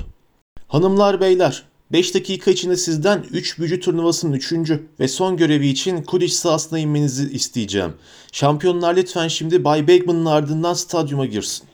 [0.67, 4.53] Hanımlar beyler 5 dakika içinde sizden 3 büyücü turnuvasının 3.
[4.99, 7.93] ve son görevi için Quidditch sahasına inmenizi isteyeceğim.
[8.31, 11.67] Şampiyonlar lütfen şimdi Bay Bagman'ın ardından stadyuma girsin.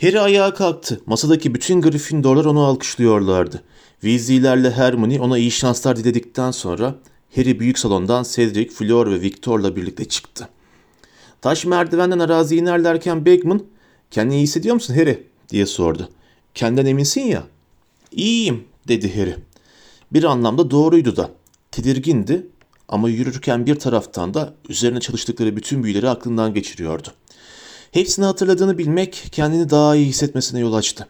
[0.00, 1.00] Harry ayağa kalktı.
[1.06, 3.62] Masadaki bütün Gryffindorlar onu alkışlıyorlardı.
[4.00, 6.94] Weasley'lerle Hermione ona iyi şanslar diledikten sonra
[7.36, 10.48] Harry büyük salondan Cedric, Fleur ve Victor'la birlikte çıktı.
[11.40, 13.62] Taş merdivenden arazi inerlerken Bagman,
[14.10, 16.08] ''Kendini iyi hissediyor musun Harry?'' diye sordu.
[16.54, 17.46] ''Kendinden eminsin ya.''
[18.12, 19.36] ''İyiyim'' dedi Harry.
[20.12, 21.30] Bir anlamda doğruydu da.
[21.70, 22.46] Tedirgindi
[22.88, 27.08] ama yürürken bir taraftan da üzerine çalıştıkları bütün büyüleri aklından geçiriyordu.
[27.90, 31.08] Hepsini hatırladığını bilmek kendini daha iyi hissetmesine yol açtı.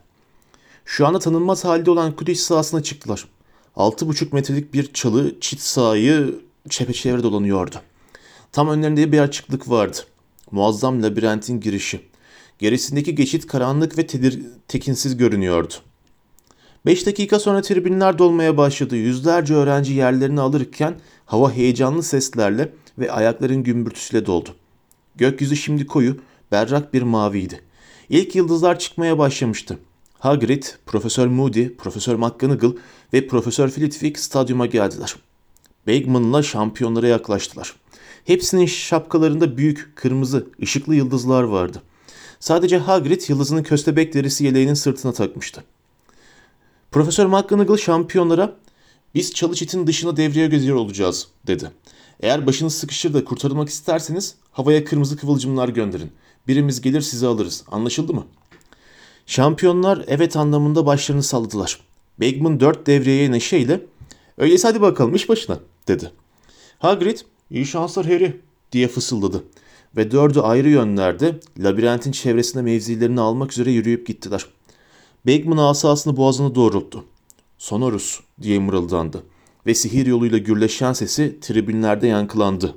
[0.84, 3.28] Şu anda tanınmaz halde olan Quidditch sahasına çıktılar.
[3.76, 7.76] Altı buçuk metrelik bir çalı çit sahayı çepeçevre dolanıyordu.
[8.52, 9.96] Tam önlerinde bir açıklık vardı.
[10.50, 12.00] Muazzam labirentin girişi.
[12.58, 15.74] Gerisindeki geçit karanlık ve tedir tekinsiz görünüyordu.
[16.86, 18.96] Beş dakika sonra tribünler dolmaya başladı.
[18.96, 20.94] Yüzlerce öğrenci yerlerini alırken
[21.26, 24.48] hava heyecanlı seslerle ve ayakların gümbürtüsüyle doldu.
[25.16, 26.16] Gökyüzü şimdi koyu,
[26.52, 27.60] berrak bir maviydi.
[28.08, 29.78] İlk yıldızlar çıkmaya başlamıştı.
[30.18, 32.72] Hagrid, Profesör Moody, Profesör McGonagall
[33.12, 35.16] ve Profesör Flitwick stadyuma geldiler.
[35.86, 37.76] Bagman'la şampiyonlara yaklaştılar.
[38.24, 41.82] Hepsinin şapkalarında büyük, kırmızı, ışıklı yıldızlar vardı.
[42.40, 45.64] Sadece Hagrid yıldızını köstebek derisi yeleğinin sırtına takmıştı.
[46.94, 48.56] Profesör McGonagall şampiyonlara
[49.14, 51.70] biz çalı çitin dışına devreye geziyor olacağız dedi.
[52.20, 56.12] Eğer başınız sıkışır da kurtarılmak isterseniz havaya kırmızı kıvılcımlar gönderin.
[56.48, 57.64] Birimiz gelir sizi alırız.
[57.70, 58.26] Anlaşıldı mı?
[59.26, 61.80] Şampiyonlar evet anlamında başlarını salladılar.
[62.20, 63.80] Bagman dört devreye neşeyle
[64.38, 66.10] öyleyse hadi bakalım iş başına dedi.
[66.78, 67.18] Hagrid
[67.50, 68.40] iyi şanslar Harry
[68.72, 69.44] diye fısıldadı
[69.96, 74.46] ve dördü ayrı yönlerde labirentin çevresinde mevzilerini almak üzere yürüyüp gittiler.
[75.26, 77.04] Bagman asasını boğazına doğrulttu.
[77.58, 79.22] Sonorus diye mırıldandı
[79.66, 82.74] ve sihir yoluyla gürleşen sesi tribünlerde yankılandı.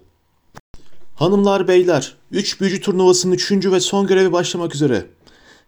[1.16, 3.52] Hanımlar beyler, 3 büyücü turnuvasının 3.
[3.52, 5.06] ve son görevi başlamak üzere.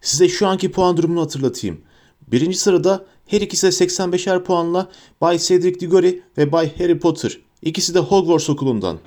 [0.01, 1.81] Size şu anki puan durumunu hatırlatayım.
[2.27, 4.89] Birinci sırada her ikisi de 85'er puanla
[5.21, 7.37] Bay Cedric Diggory ve Bay Harry Potter.
[7.61, 8.99] İkisi de Hogwarts okulundan.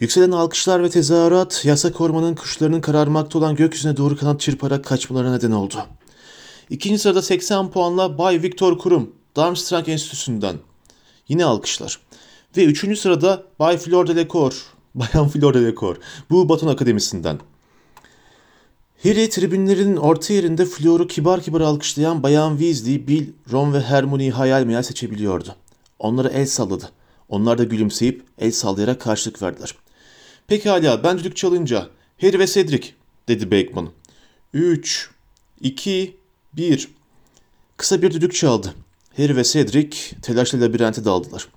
[0.00, 5.50] Yükselen alkışlar ve tezahürat yasak ormanın kuşlarının kararmakta olan gökyüzüne doğru kanat çırparak kaçmalarına neden
[5.50, 5.76] oldu.
[6.70, 10.56] İkinci sırada 80 puanla Bay Viktor Kurum, Darmstrang Enstitüsü'nden.
[11.28, 12.00] Yine alkışlar.
[12.56, 15.96] Ve üçüncü sırada Bay Flor de Lecor, Bayan Flor de Lecor,
[16.30, 17.38] bu Baton Akademisi'nden.
[19.02, 24.64] Harry tribünlerin orta yerinde Flor'u kibar kibar alkışlayan Bayan Weasley, Bill, Ron ve Hermione'yi hayal
[24.64, 25.56] meyal seçebiliyordu.
[25.98, 26.90] Onlara el salladı.
[27.28, 29.74] Onlar da gülümseyip el sallayarak karşılık verdiler.
[30.46, 31.88] Pekala ben düdük çalınca
[32.20, 32.88] Harry ve Cedric
[33.28, 33.88] dedi Bakeman.
[34.52, 35.10] 3,
[35.60, 36.16] 2,
[36.56, 36.88] 1.
[37.76, 38.74] Kısa bir düdük çaldı.
[39.16, 41.48] Harry ve Cedric telaşla labirente daldılar.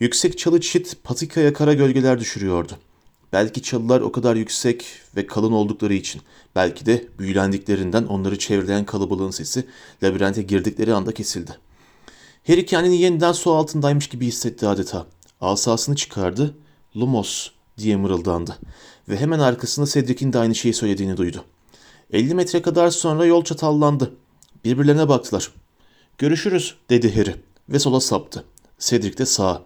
[0.00, 2.72] Yüksek çalı çit patikaya kara gölgeler düşürüyordu.
[3.32, 4.84] Belki çalılar o kadar yüksek
[5.16, 6.22] ve kalın oldukları için,
[6.54, 9.66] belki de büyülendiklerinden onları çevreleyen kalabalığın sesi
[10.02, 11.58] labirente girdikleri anda kesildi.
[12.46, 15.06] Harry kendini yeniden su altındaymış gibi hissetti adeta.
[15.40, 16.54] Asasını çıkardı.
[16.96, 18.58] Lumos diye mırıldandı.
[19.08, 21.44] Ve hemen arkasında Cedric'in de aynı şeyi söylediğini duydu.
[22.12, 24.12] 50 metre kadar sonra yol çatallandı.
[24.64, 25.50] Birbirlerine baktılar.
[26.18, 27.34] Görüşürüz dedi Harry
[27.68, 28.44] ve sola saptı.
[28.78, 29.62] Cedric de sağa.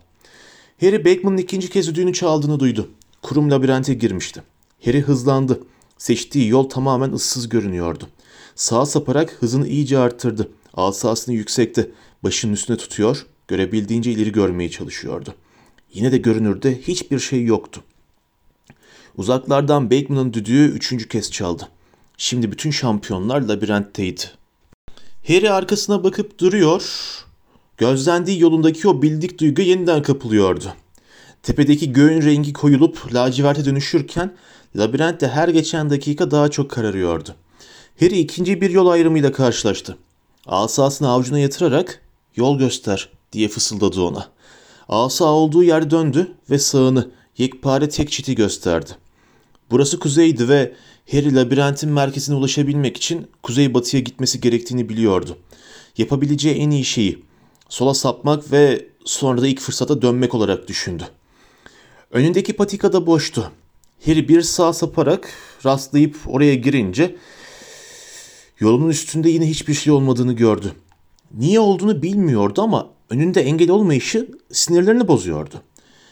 [0.81, 2.91] Harry Bakeman'ın ikinci kez düdüğünü çaldığını duydu.
[3.23, 4.43] Kurum labirente girmişti.
[4.85, 5.61] Harry hızlandı.
[5.99, 8.09] Seçtiği yol tamamen ıssız görünüyordu.
[8.55, 10.51] Sağa saparak hızını iyice arttırdı.
[10.75, 11.91] Asasını yüksekte,
[12.25, 15.35] başının üstüne tutuyor, görebildiğince ileri görmeye çalışıyordu.
[15.95, 17.83] Yine de görünürde hiçbir şey yoktu.
[19.17, 21.69] Uzaklardan Bakeman'ın düdüğü üçüncü kez çaldı.
[22.19, 24.23] Şimdi bütün şampiyonlar labirentteydi.
[25.29, 26.85] Harry arkasına bakıp duruyor.
[27.77, 30.73] Gözlendiği yolundaki o bildik duygu yeniden kapılıyordu.
[31.43, 34.37] Tepedeki göğün rengi koyulup laciverte dönüşürken
[34.77, 37.35] labirent de her geçen dakika daha çok kararıyordu.
[38.01, 39.97] Harry ikinci bir yol ayrımıyla karşılaştı.
[40.47, 42.03] Asasını avucuna yatırarak
[42.37, 44.29] yol göster diye fısıldadı ona.
[44.89, 48.91] Asa olduğu yer döndü ve sağını yekpare tek çiti gösterdi.
[49.71, 50.75] Burası kuzeydi ve
[51.12, 55.37] Harry labirentin merkezine ulaşabilmek için kuzey-batıya gitmesi gerektiğini biliyordu.
[55.99, 57.23] Yapabileceği en iyi şeyi
[57.69, 61.05] sola sapmak ve sonra da ilk fırsata dönmek olarak düşündü.
[62.11, 63.53] Önündeki patika da boştu.
[64.07, 65.33] Harry bir sağ saparak
[65.64, 67.16] rastlayıp oraya girince
[68.61, 70.73] yolunun üstünde yine hiçbir şey olmadığını gördü.
[71.35, 75.62] Niye olduğunu bilmiyordu ama önünde engel olmayışı sinirlerini bozuyordu.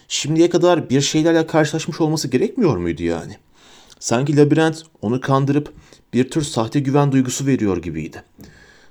[0.08, 3.36] Şimdiye kadar bir şeylerle karşılaşmış olması gerekmiyor muydu yani?
[4.04, 5.72] Sanki labirent onu kandırıp
[6.14, 8.22] bir tür sahte güven duygusu veriyor gibiydi.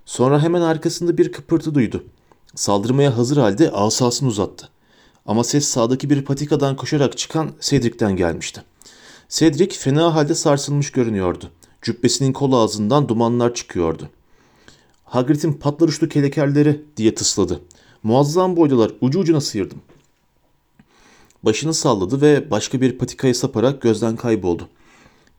[0.06, 2.04] Sonra hemen arkasında bir kıpırtı duydu.
[2.56, 4.70] Saldırmaya hazır halde asasını uzattı.
[5.26, 8.64] Ama ses sağdaki bir patikadan koşarak çıkan Cedric'ten gelmişti.
[9.30, 11.50] Cedric fena halde sarsılmış görünüyordu.
[11.82, 14.10] Cübbesinin kol ağzından dumanlar çıkıyordu.
[15.06, 17.62] Hagrid'in patlar uçlu kelekerleri diye tısladı.
[18.04, 19.82] Muazzam boydalar ucu ucuna sıyırdım.
[21.44, 24.70] Başını salladı ve başka bir patikaya saparak gözden kayboldu.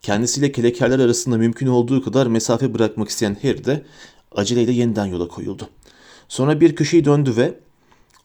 [0.05, 3.83] Kendisiyle kelekerler arasında mümkün olduğu kadar mesafe bırakmak isteyen Harry de
[4.33, 5.69] aceleyle yeniden yola koyuldu.
[6.29, 7.55] Sonra bir köşeyi döndü ve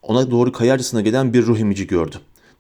[0.02, 2.16] ona doğru kayarcasına gelen bir ruh emici gördü.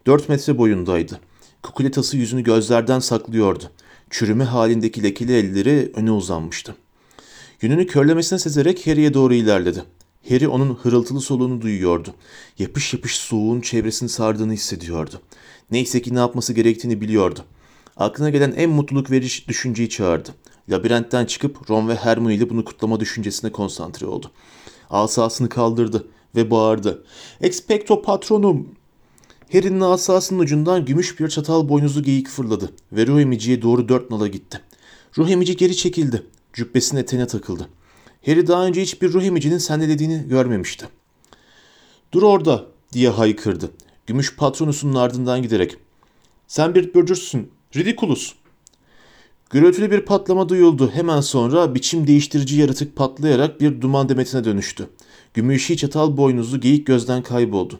[0.07, 1.19] Dört metre boyundaydı.
[1.63, 3.63] Kukuletası yüzünü gözlerden saklıyordu.
[4.09, 6.75] Çürüme halindeki lekeli elleri öne uzanmıştı.
[7.61, 9.83] Yönünü körlemesine sezerek Harry'e doğru ilerledi.
[10.29, 12.13] Harry onun hırıltılı soluğunu duyuyordu.
[12.59, 15.21] Yapış yapış soğuğun çevresini sardığını hissediyordu.
[15.71, 17.39] Neyse ki ne yapması gerektiğini biliyordu.
[17.99, 20.29] Aklına gelen en mutluluk verici düşünceyi çağırdı.
[20.69, 24.31] Labirentten çıkıp Ron ve Hermione ile bunu kutlama düşüncesine konsantre oldu.
[24.89, 27.03] Asasını kaldırdı ve bağırdı.
[27.41, 28.67] Expecto patronum!
[29.51, 34.27] Harry'nin asasının ucundan gümüş bir çatal boynuzlu geyik fırladı ve ruh emiciye doğru dört nala
[34.27, 34.61] gitti.
[35.17, 36.23] Ruh emici geri çekildi.
[36.53, 37.69] Cübbesinin eteğine takıldı.
[38.25, 40.89] Harry daha önce hiçbir ruh emicinin sendelediğini görmemişti.
[42.11, 43.71] Dur orada diye haykırdı.
[44.07, 45.77] Gümüş patronusunun ardından giderek.
[46.47, 47.58] Sen bir börcürsün.
[47.75, 48.33] Ridiculous.
[49.49, 50.91] Gürültülü bir patlama duyuldu.
[50.93, 54.89] Hemen sonra biçim değiştirici yaratık patlayarak bir duman demetine dönüştü.
[55.33, 57.79] Gümüşi çatal boynuzlu geyik gözden kayboldu.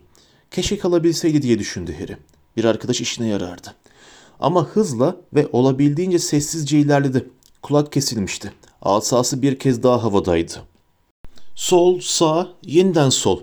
[0.51, 2.17] Keşke kalabilseydi diye düşündü Harry.
[2.57, 3.75] Bir arkadaş işine yarardı.
[4.39, 7.29] Ama hızla ve olabildiğince sessizce ilerledi.
[7.61, 8.53] Kulak kesilmişti.
[8.81, 10.53] Asası bir kez daha havadaydı.
[11.55, 13.39] Sol, sağ, yeniden sol.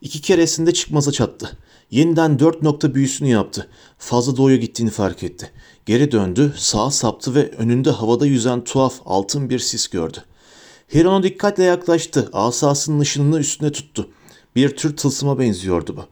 [0.00, 1.58] İki keresinde çıkmaza çattı.
[1.90, 3.68] Yeniden dört nokta büyüsünü yaptı.
[3.98, 5.50] Fazla doğuya gittiğini fark etti.
[5.86, 10.18] Geri döndü, sağa saptı ve önünde havada yüzen tuhaf altın bir sis gördü.
[10.94, 12.28] Hiron dikkatle yaklaştı.
[12.32, 14.08] Asasının ışınını üstüne tuttu.
[14.56, 16.04] Bir tür tılsıma benziyordu bu.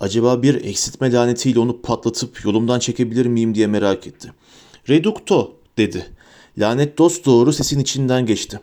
[0.00, 4.32] Acaba bir eksiltme lanetiyle onu patlatıp yolumdan çekebilir miyim diye merak etti.
[4.88, 6.06] Reducto dedi.
[6.58, 8.60] Lanet dost doğru sesin içinden geçti.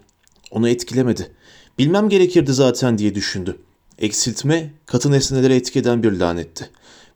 [0.51, 1.31] Onu etkilemedi.
[1.77, 3.57] Bilmem gerekirdi zaten diye düşündü.
[3.99, 6.69] Eksiltme katı nesnelere etki eden bir lanetti.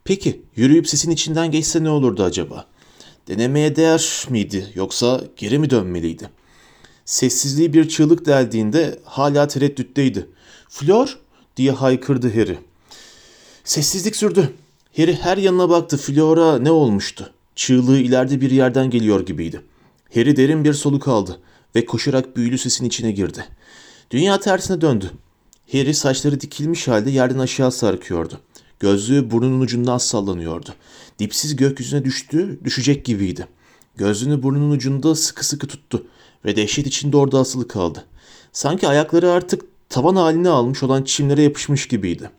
[0.03, 2.65] Peki yürüyüp sesin içinden geçse ne olurdu acaba?
[3.27, 6.29] Denemeye değer miydi yoksa geri mi dönmeliydi?
[7.05, 10.29] Sessizliği bir çığlık deldiğinde hala tereddütteydi.
[10.69, 11.19] Flor
[11.57, 12.57] diye haykırdı Harry.
[13.63, 14.53] Sessizlik sürdü.
[14.97, 15.97] Harry her yanına baktı.
[15.97, 17.33] Flora ne olmuştu?
[17.55, 19.61] Çığlığı ileride bir yerden geliyor gibiydi.
[20.13, 21.39] Harry derin bir soluk aldı
[21.75, 23.45] ve koşarak büyülü sesin içine girdi.
[24.11, 25.11] Dünya tersine döndü.
[25.71, 28.41] Harry saçları dikilmiş halde yerden aşağı sarkıyordu.
[28.79, 30.69] Gözlüğü burnunun ucundan sallanıyordu.
[31.19, 33.47] Dipsiz gökyüzüne düştü, düşecek gibiydi.
[33.95, 36.07] Gözlüğünü burnunun ucunda sıkı sıkı tuttu
[36.45, 38.05] ve dehşet içinde orada asılı kaldı.
[38.53, 42.29] Sanki ayakları artık tavan halini almış olan çimlere yapışmış gibiydi.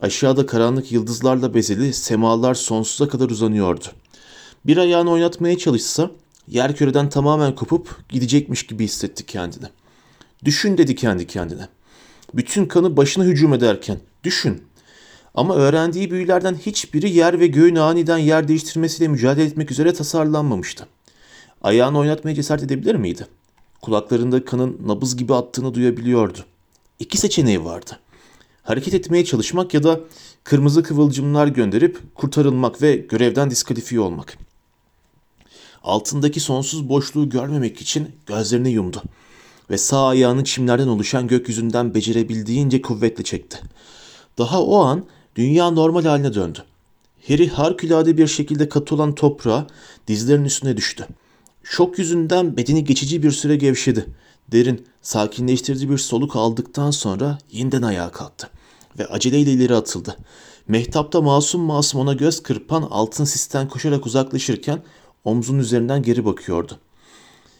[0.00, 3.84] Aşağıda karanlık yıldızlarla bezeli semalar sonsuza kadar uzanıyordu.
[4.66, 6.10] Bir ayağını oynatmaya çalışsa
[6.48, 9.66] yer küreden tamamen kopup gidecekmiş gibi hissetti kendini.
[10.44, 11.68] Düşün dedi kendi kendine.
[12.34, 14.62] Bütün kanı başına hücum ederken düşün.
[15.34, 20.86] Ama öğrendiği büyülerden hiçbiri yer ve göğün aniden yer değiştirmesiyle mücadele etmek üzere tasarlanmamıştı.
[21.62, 23.26] Ayağını oynatmaya cesaret edebilir miydi?
[23.82, 26.38] Kulaklarında kanın nabız gibi attığını duyabiliyordu.
[26.98, 27.98] İki seçeneği vardı.
[28.62, 30.00] Hareket etmeye çalışmak ya da
[30.44, 34.38] kırmızı kıvılcımlar gönderip kurtarılmak ve görevden diskalifiye olmak.
[35.82, 39.02] Altındaki sonsuz boşluğu görmemek için gözlerini yumdu
[39.70, 43.58] ve sağ ayağını çimlerden oluşan gökyüzünden becerebildiğince kuvvetle çekti.
[44.38, 45.04] Daha o an
[45.40, 46.58] dünya normal haline döndü.
[47.28, 49.66] Harry harikulade bir şekilde katı olan toprağa
[50.08, 51.06] dizlerinin üstüne düştü.
[51.62, 54.06] Şok yüzünden bedeni geçici bir süre gevşedi.
[54.52, 58.50] Derin, sakinleştirici bir soluk aldıktan sonra yeniden ayağa kalktı
[58.98, 60.16] ve aceleyle ileri atıldı.
[60.68, 64.82] Mehtapta masum masum ona göz kırpan altın sisten koşarak uzaklaşırken
[65.24, 66.78] omzunun üzerinden geri bakıyordu.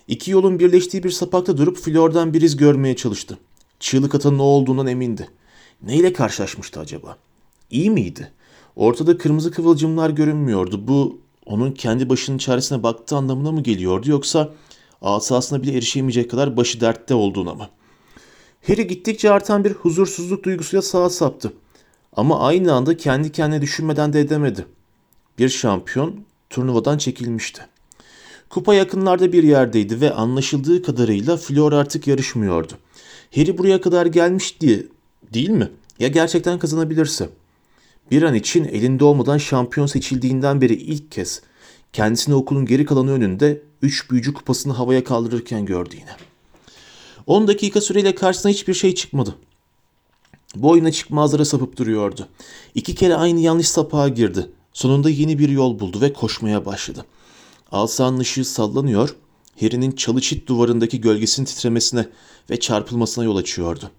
[0.08, 3.38] İki yolun birleştiği bir sapakta durup Flor'dan bir iz görmeye çalıştı.
[3.80, 5.28] Çığlık atan ne olduğundan emindi.
[5.82, 7.16] Neyle karşılaşmıştı acaba?
[7.70, 8.32] İyi miydi?
[8.76, 10.88] Ortada kırmızı kıvılcımlar görünmüyordu.
[10.88, 14.50] Bu onun kendi başının çaresine baktığı anlamına mı geliyordu yoksa
[15.02, 17.68] asasına bile erişemeyecek kadar başı dertte olduğuna mı?
[18.66, 21.52] Harry gittikçe artan bir huzursuzluk duygusuyla sağa saptı.
[22.12, 24.66] Ama aynı anda kendi kendine düşünmeden de edemedi.
[25.38, 27.62] Bir şampiyon turnuvadan çekilmişti.
[28.50, 32.72] Kupa yakınlarda bir yerdeydi ve anlaşıldığı kadarıyla Flor artık yarışmıyordu.
[33.34, 34.88] Harry buraya kadar gelmişti
[35.34, 35.68] değil mi?
[35.98, 37.28] Ya gerçekten kazanabilirse?
[38.10, 41.42] Bir an için elinde olmadan şampiyon seçildiğinden beri ilk kez
[41.92, 46.16] kendisini okulun geri kalanı önünde üç büyücü kupasını havaya kaldırırken gördü yine.
[47.26, 49.34] 10 dakika süreyle karşısına hiçbir şey çıkmadı.
[50.56, 52.28] Boyuna çıkmazlara sapıp duruyordu.
[52.74, 54.50] İki kere aynı yanlış sapağa girdi.
[54.72, 57.06] Sonunda yeni bir yol buldu ve koşmaya başladı.
[57.72, 59.16] Alsa'nın ışığı sallanıyor,
[59.60, 62.06] Harry'nin çalı çit duvarındaki gölgesinin titremesine
[62.50, 63.90] ve çarpılmasına yol açıyordu.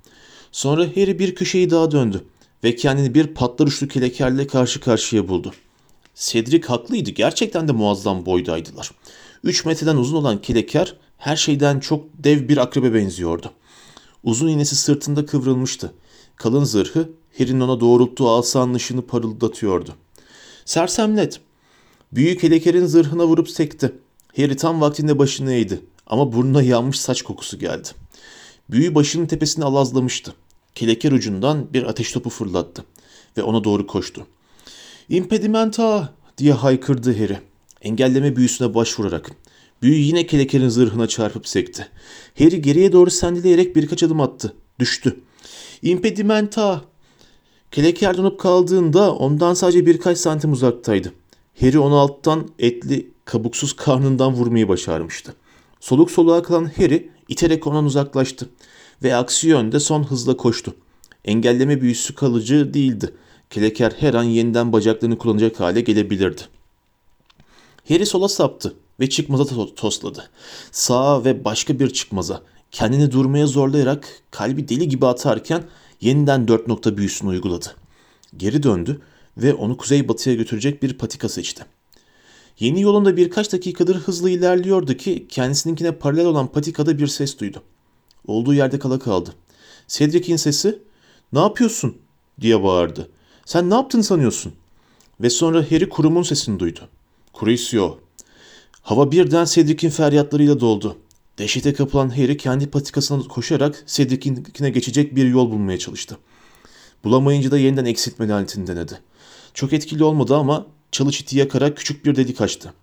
[0.51, 2.23] Sonra Harry bir köşeyi daha döndü
[2.63, 5.53] ve kendini bir patlar uçlu kelekerle karşı karşıya buldu.
[6.15, 7.09] Cedric haklıydı.
[7.09, 8.91] Gerçekten de muazzam boydaydılar.
[9.43, 13.51] Üç metreden uzun olan keleker her şeyden çok dev bir akrebe benziyordu.
[14.23, 15.93] Uzun iğnesi sırtında kıvrılmıştı.
[16.35, 19.95] Kalın zırhı Harry'nin ona doğrulttuğu asanın ışını parıldatıyordu.
[20.65, 21.39] Sersemlet.
[22.11, 23.93] Büyük kelekerin zırhına vurup sekti.
[24.35, 27.87] Harry tam vaktinde başını eğdi ama burnuna yanmış saç kokusu geldi.
[28.69, 30.33] Büyü başının tepesini alazlamıştı.
[30.75, 32.85] Keleker ucundan bir ateş topu fırlattı
[33.37, 34.27] ve ona doğru koştu.
[35.09, 37.37] İmpedimenta diye haykırdı Harry.
[37.81, 39.31] Engelleme büyüsüne başvurarak.
[39.81, 41.87] Büyü yine kelekerin zırhına çarpıp sekti.
[42.39, 44.53] Harry geriye doğru sendeleyerek birkaç adım attı.
[44.79, 45.19] Düştü.
[45.81, 46.81] İmpedimenta!
[47.71, 51.13] Keleker donup kaldığında ondan sadece birkaç santim uzaktaydı.
[51.59, 55.33] Harry onu alttan etli, kabuksuz karnından vurmayı başarmıştı.
[55.79, 58.49] Soluk soluğa kalan Harry iterek ondan uzaklaştı
[59.03, 60.75] ve aksi yönde son hızla koştu.
[61.25, 63.13] Engelleme büyüsü kalıcı değildi.
[63.49, 66.41] Keleker her an yeniden bacaklarını kullanacak hale gelebilirdi.
[67.87, 70.29] Harry sola saptı ve çıkmaza to- tosladı.
[70.71, 72.41] Sağa ve başka bir çıkmaza.
[72.71, 75.63] Kendini durmaya zorlayarak kalbi deli gibi atarken
[76.01, 77.75] yeniden dört nokta büyüsünü uyguladı.
[78.37, 79.01] Geri döndü
[79.37, 81.65] ve onu kuzeybatıya götürecek bir patika seçti.
[82.59, 87.63] Yeni yolunda birkaç dakikadır hızlı ilerliyordu ki kendisininkine paralel olan patikada bir ses duydu.
[88.27, 89.33] Olduğu yerde kala kaldı.
[89.87, 90.79] Cedric'in sesi
[91.33, 91.97] ''Ne yapıyorsun?''
[92.41, 93.09] diye bağırdı.
[93.45, 94.53] ''Sen ne yaptın sanıyorsun?''
[95.21, 96.79] Ve sonra Harry kurumun sesini duydu.
[97.39, 97.99] Crucio.
[98.81, 100.97] Hava birden Cedric'in feryatlarıyla doldu.
[101.37, 106.17] Dehşete kapılan Harry kendi patikasına koşarak Cedric'inkine geçecek bir yol bulmaya çalıştı.
[107.03, 108.99] Bulamayınca da yeniden eksiltme lanetini denedi.
[109.53, 112.73] Çok etkili olmadı ama çalı çiti yakarak küçük bir delik açtı.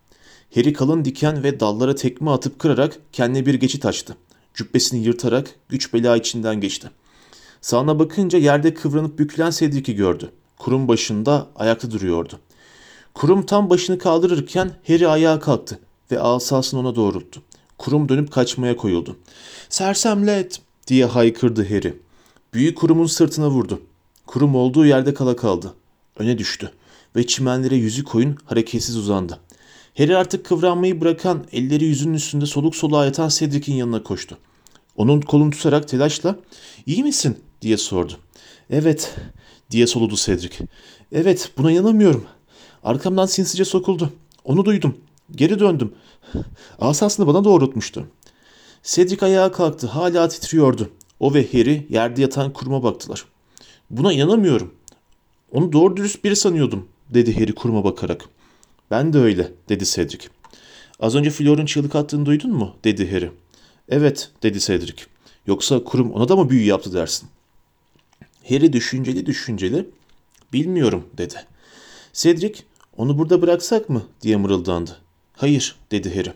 [0.54, 4.16] Harry kalın diken ve dallara tekme atıp kırarak kendine bir geçit açtı.
[4.54, 6.90] Cübbesini yırtarak güç bela içinden geçti.
[7.60, 10.30] Sağına bakınca yerde kıvranıp bükülen Cedric'i gördü.
[10.58, 12.38] Kurum başında ayakta duruyordu.
[13.14, 15.78] Kurum tam başını kaldırırken Harry ayağa kalktı
[16.10, 17.42] ve asasını ona doğrulttu.
[17.78, 19.16] Kurum dönüp kaçmaya koyuldu.
[19.68, 21.94] Sersemlet diye haykırdı Harry.
[22.54, 23.80] Büyük kurumun sırtına vurdu.
[24.26, 25.74] Kurum olduğu yerde kala kaldı.
[26.16, 26.72] Öne düştü
[27.16, 29.38] ve çimenlere yüzü koyun hareketsiz uzandı.
[29.98, 34.38] Harry artık kıvranmayı bırakan elleri yüzünün üstünde soluk soluğa yatan Cedric'in yanına koştu.
[34.96, 36.36] Onun kolunu tutarak telaşla
[36.86, 38.12] iyi misin diye sordu.
[38.70, 39.14] Evet
[39.70, 40.56] diye soludu Cedric.
[41.12, 42.24] Evet buna inanamıyorum.
[42.84, 44.12] Arkamdan sinsice sokuldu.
[44.44, 44.96] Onu duydum.
[45.30, 45.94] Geri döndüm.
[46.78, 48.06] Asasını bana doğrultmuştu.
[48.82, 49.86] Cedric ayağa kalktı.
[49.86, 50.90] Hala titriyordu.
[51.20, 53.24] O ve Harry yerde yatan kuruma baktılar.
[53.90, 54.74] Buna inanamıyorum.
[55.52, 58.28] Onu doğru dürüst biri sanıyordum dedi Harry kuruma bakarak.
[58.90, 60.28] Ben de öyle dedi Cedric.
[61.00, 62.76] Az önce Flor'un çığlık attığını duydun mu?
[62.84, 63.30] dedi Harry.
[63.88, 65.02] Evet dedi Cedric.
[65.46, 67.28] Yoksa kurum ona da mı büyü yaptı dersin?
[68.48, 69.88] Harry düşünceli düşünceli
[70.52, 71.34] bilmiyorum dedi.
[72.12, 72.62] Cedric
[72.96, 74.96] onu burada bıraksak mı diye mırıldandı.
[75.32, 76.32] Hayır dedi Harry.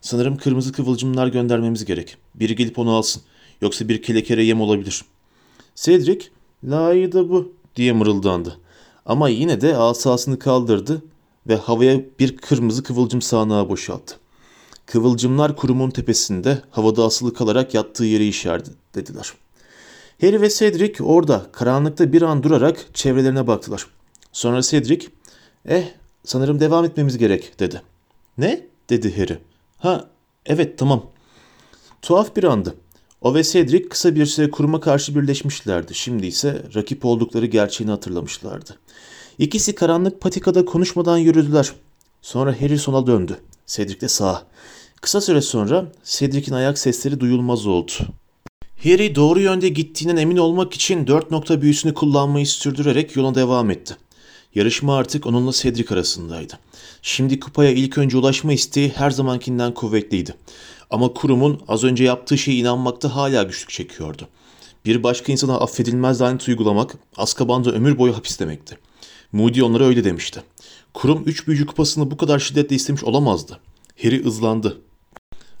[0.00, 2.16] Sanırım kırmızı kıvılcımlar göndermemiz gerek.
[2.34, 3.22] Biri gelip onu alsın.
[3.60, 5.04] Yoksa bir kelekere yem olabilir.
[5.74, 6.26] Cedric
[6.64, 8.56] layı da bu diye mırıldandı.
[9.06, 11.02] Ama yine de asasını kaldırdı
[11.46, 14.16] ve havaya bir kırmızı kıvılcım sağanağı boşalttı.
[14.86, 19.32] Kıvılcımlar kurumun tepesinde havada asılı kalarak yattığı yeri işaretlediler.
[20.20, 23.86] Harry ve Cedric orada karanlıkta bir an durarak çevrelerine baktılar.
[24.32, 25.06] Sonra Cedric,
[25.68, 25.84] eh
[26.24, 27.82] sanırım devam etmemiz gerek dedi.
[28.38, 28.66] Ne?
[28.90, 29.38] dedi Harry.
[29.78, 30.08] Ha
[30.46, 31.06] evet tamam.
[32.02, 32.74] Tuhaf bir andı.
[33.20, 35.94] O ve Cedric kısa bir süre kuruma karşı birleşmişlerdi.
[35.94, 38.78] Şimdi ise rakip oldukları gerçeğini hatırlamışlardı.
[39.40, 41.72] İkisi karanlık patikada konuşmadan yürüdüler.
[42.22, 43.36] Sonra Harry sola döndü.
[43.66, 44.46] Cedric de sağa.
[45.00, 47.92] Kısa süre sonra Cedric'in ayak sesleri duyulmaz oldu.
[48.84, 53.96] Harry doğru yönde gittiğinden emin olmak için dört nokta büyüsünü kullanmayı sürdürerek yola devam etti.
[54.54, 56.58] Yarışma artık onunla Cedric arasındaydı.
[57.02, 60.34] Şimdi kupaya ilk önce ulaşma isteği her zamankinden kuvvetliydi.
[60.90, 64.28] Ama kurumun az önce yaptığı şeye inanmakta hala güçlük çekiyordu.
[64.84, 68.89] Bir başka insana affedilmez lanet uygulamak, Azkaban'da ömür boyu hapis demekti.
[69.32, 70.42] Moody onlara öyle demişti.
[70.94, 73.60] Kurum üç büyücü kupasını bu kadar şiddetle istemiş olamazdı.
[74.02, 74.80] Harry ızlandı.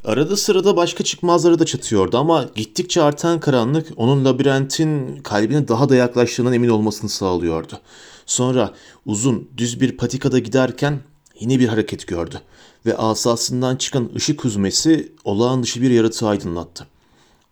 [0.04, 5.96] Arada sırada başka çıkmazları da çatıyordu ama gittikçe artan karanlık onun labirentin kalbine daha da
[5.96, 7.80] yaklaştığından emin olmasını sağlıyordu.
[8.26, 8.74] Sonra
[9.06, 11.00] uzun düz bir patikada giderken
[11.40, 12.40] yine bir hareket gördü
[12.86, 16.86] ve asasından çıkan ışık hüzmesi olağan dışı bir yaratığı aydınlattı.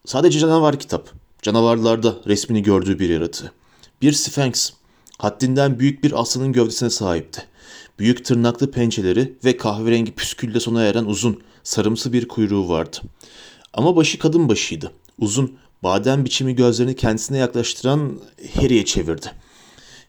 [0.07, 1.11] Sadece canavar kitap.
[1.43, 3.53] Canavarlarda resmini gördüğü bir yaratığı.
[4.03, 4.71] Bir Sphinx.
[5.19, 7.43] Haddinden büyük bir aslanın gövdesine sahipti.
[7.99, 12.97] Büyük tırnaklı pençeleri ve kahverengi püskülle sona eren uzun, sarımsı bir kuyruğu vardı.
[13.73, 14.93] Ama başı kadın başıydı.
[15.19, 18.21] Uzun, badem biçimi gözlerini kendisine yaklaştıran
[18.55, 19.27] Harry'e çevirdi.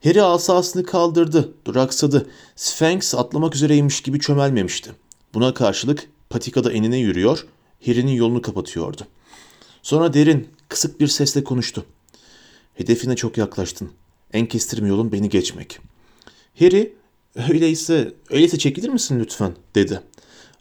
[0.03, 2.29] Harry asasını kaldırdı, duraksadı.
[2.55, 4.91] Sphinx atlamak üzereymiş gibi çömelmemişti.
[5.33, 7.45] Buna karşılık patikada enine yürüyor,
[7.85, 9.01] Harry'nin yolunu kapatıyordu.
[9.83, 11.85] Sonra derin, kısık bir sesle konuştu.
[12.73, 13.91] Hedefine çok yaklaştın.
[14.33, 15.79] En kestirme yolun beni geçmek.
[16.59, 16.93] Harry,
[17.49, 20.01] öyleyse, öyleyse çekilir misin lütfen, dedi.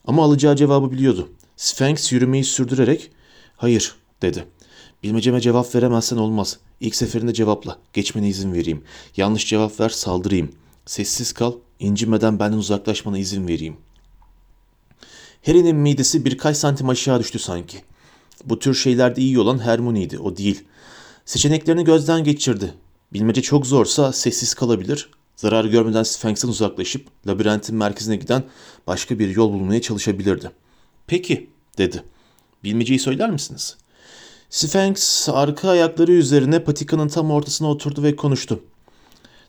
[0.05, 1.29] Ama alacağı cevabı biliyordu.
[1.57, 3.11] Sphinx yürümeyi sürdürerek,
[3.57, 4.45] hayır, dedi.
[5.03, 6.59] Bilmeceme cevap veremezsen olmaz.
[6.81, 7.79] İlk seferinde cevapla.
[7.93, 8.83] Geçmene izin vereyim.
[9.17, 10.53] Yanlış cevap ver saldırayım.
[10.87, 11.53] Sessiz kal.
[11.81, 13.77] incinmeden benden uzaklaşmana izin vereyim.
[15.47, 17.79] Harry'nin midesi birkaç santim aşağı düştü sanki.
[18.45, 20.19] Bu tür şeylerde iyi olan Hermione'ydi.
[20.19, 20.65] O değil.
[21.25, 22.75] Seçeneklerini gözden geçirdi.
[23.13, 25.11] Bilmece çok zorsa sessiz kalabilir.
[25.37, 28.45] Zarar görmeden Sphinx'ten uzaklaşıp labirentin merkezine giden
[28.87, 30.51] başka bir yol bulmaya çalışabilirdi.
[31.07, 32.03] Peki dedi.
[32.65, 33.89] Bilmeceyi söyler misiniz?''
[34.51, 38.61] Sphinx arka ayakları üzerine patikanın tam ortasına oturdu ve konuştu.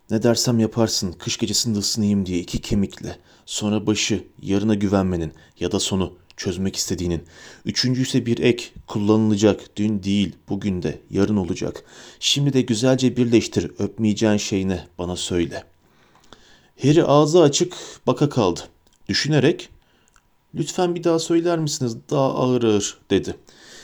[0.09, 3.17] Ne dersem yaparsın kış gecesinde ısınayım diye iki kemikle.
[3.45, 7.23] Sonra başı yarına güvenmenin ya da sonu çözmek istediğinin.
[7.65, 11.83] Üçüncü ise bir ek kullanılacak dün değil bugün de yarın olacak.
[12.19, 15.63] Şimdi de güzelce birleştir öpmeyeceğin şey ne bana söyle.
[16.81, 17.73] Harry ağzı açık
[18.07, 18.59] baka kaldı.
[19.09, 19.69] Düşünerek
[20.55, 23.35] lütfen bir daha söyler misiniz daha ağır ağır dedi.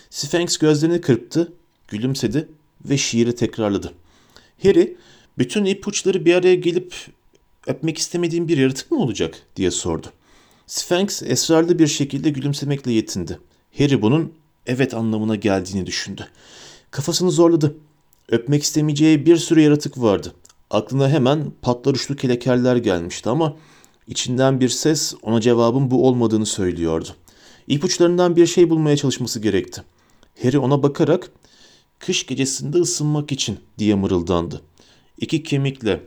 [0.09, 1.53] Sphinx gözlerini kırptı,
[1.87, 2.47] gülümsedi
[2.85, 3.93] ve şiiri tekrarladı.
[4.63, 4.97] Harry,
[5.37, 6.93] bütün ipuçları bir araya gelip
[7.67, 10.07] öpmek istemediğin bir yaratık mı olacak diye sordu.
[10.68, 13.39] Sphinx esrarlı bir şekilde gülümsemekle yetindi.
[13.78, 14.34] Harry bunun
[14.66, 16.28] evet anlamına geldiğini düşündü.
[16.91, 17.76] Kafasını zorladı.
[18.30, 20.34] Öpmek istemeyeceği bir sürü yaratık vardı.
[20.70, 23.55] Aklına hemen patlar uçlu kelekerler gelmişti ama
[24.07, 27.09] içinden bir ses ona cevabın bu olmadığını söylüyordu.
[27.68, 29.84] İpuçlarından bir şey bulmaya çalışması gerekti.
[30.43, 31.32] Harry ona bakarak
[31.99, 34.61] kış gecesinde ısınmak için diye mırıldandı.
[35.18, 36.01] İki kemikle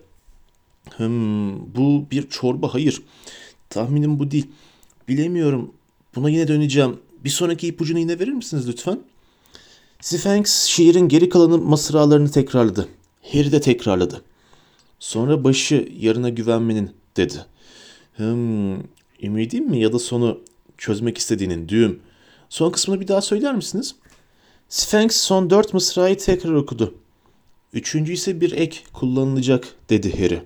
[0.96, 3.02] Hmm, bu bir çorba hayır.
[3.70, 4.46] Tahminim bu değil.
[5.08, 5.72] Bilemiyorum.
[6.14, 6.96] Buna yine döneceğim.
[7.24, 9.00] Bir sonraki ipucunu yine verir misiniz lütfen?
[10.00, 12.88] Sphinx şiirin geri kalanı mısralarını tekrarladı.
[13.32, 14.22] Harry de tekrarladı.
[14.98, 17.46] Sonra başı yarına güvenmenin dedi.
[18.16, 18.80] Hmm,
[19.22, 20.40] ümidin mi ya da sonu
[20.78, 22.00] çözmek istediğinin düğüm.
[22.48, 23.94] Son kısmını bir daha söyler misiniz?
[24.68, 26.94] Sphinx son dört mısrayı tekrar okudu.
[27.72, 30.42] Üçüncü ise bir ek kullanılacak dedi Harry.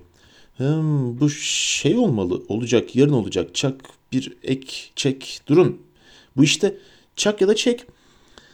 [0.57, 3.55] Hmm, bu şey olmalı, olacak, yarın olacak.
[3.55, 3.75] Çak
[4.11, 5.81] bir ek, çek, durun.
[6.37, 6.77] Bu işte
[7.15, 7.85] çak ya da çek.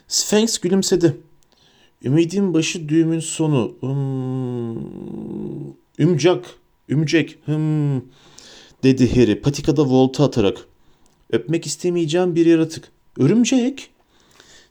[0.08, 1.18] Sphinx gülümsedi.
[2.04, 3.74] Ümidin başı düğümün sonu.
[3.80, 4.78] Hmm,
[6.00, 6.46] ümcak,
[6.90, 7.38] ümcek.
[7.46, 8.02] Hmm,
[8.84, 10.58] dedi Harry patikada volta atarak.
[11.32, 12.92] Öpmek istemeyeceğim bir yaratık.
[13.18, 13.90] Örümcek.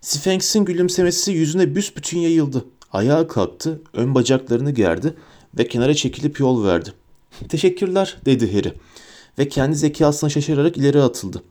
[0.00, 2.64] Sphinx'in gülümsemesi yüzüne büsbütün yayıldı.
[2.92, 5.14] Ayağa kalktı, ön bacaklarını gerdi
[5.58, 6.92] ve kenara çekilip yol verdi.
[7.48, 8.74] Teşekkürler dedi Harry
[9.38, 11.42] ve kendi zekasına şaşırarak ileri atıldı.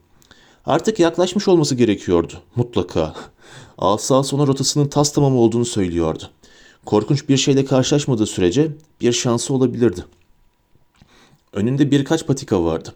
[0.66, 3.14] Artık yaklaşmış olması gerekiyordu mutlaka.
[3.78, 6.30] Asası ona rotasının tas tamam olduğunu söylüyordu.
[6.84, 8.70] Korkunç bir şeyle karşılaşmadığı sürece
[9.00, 10.04] bir şansı olabilirdi.
[11.52, 12.94] Önünde birkaç patika vardı.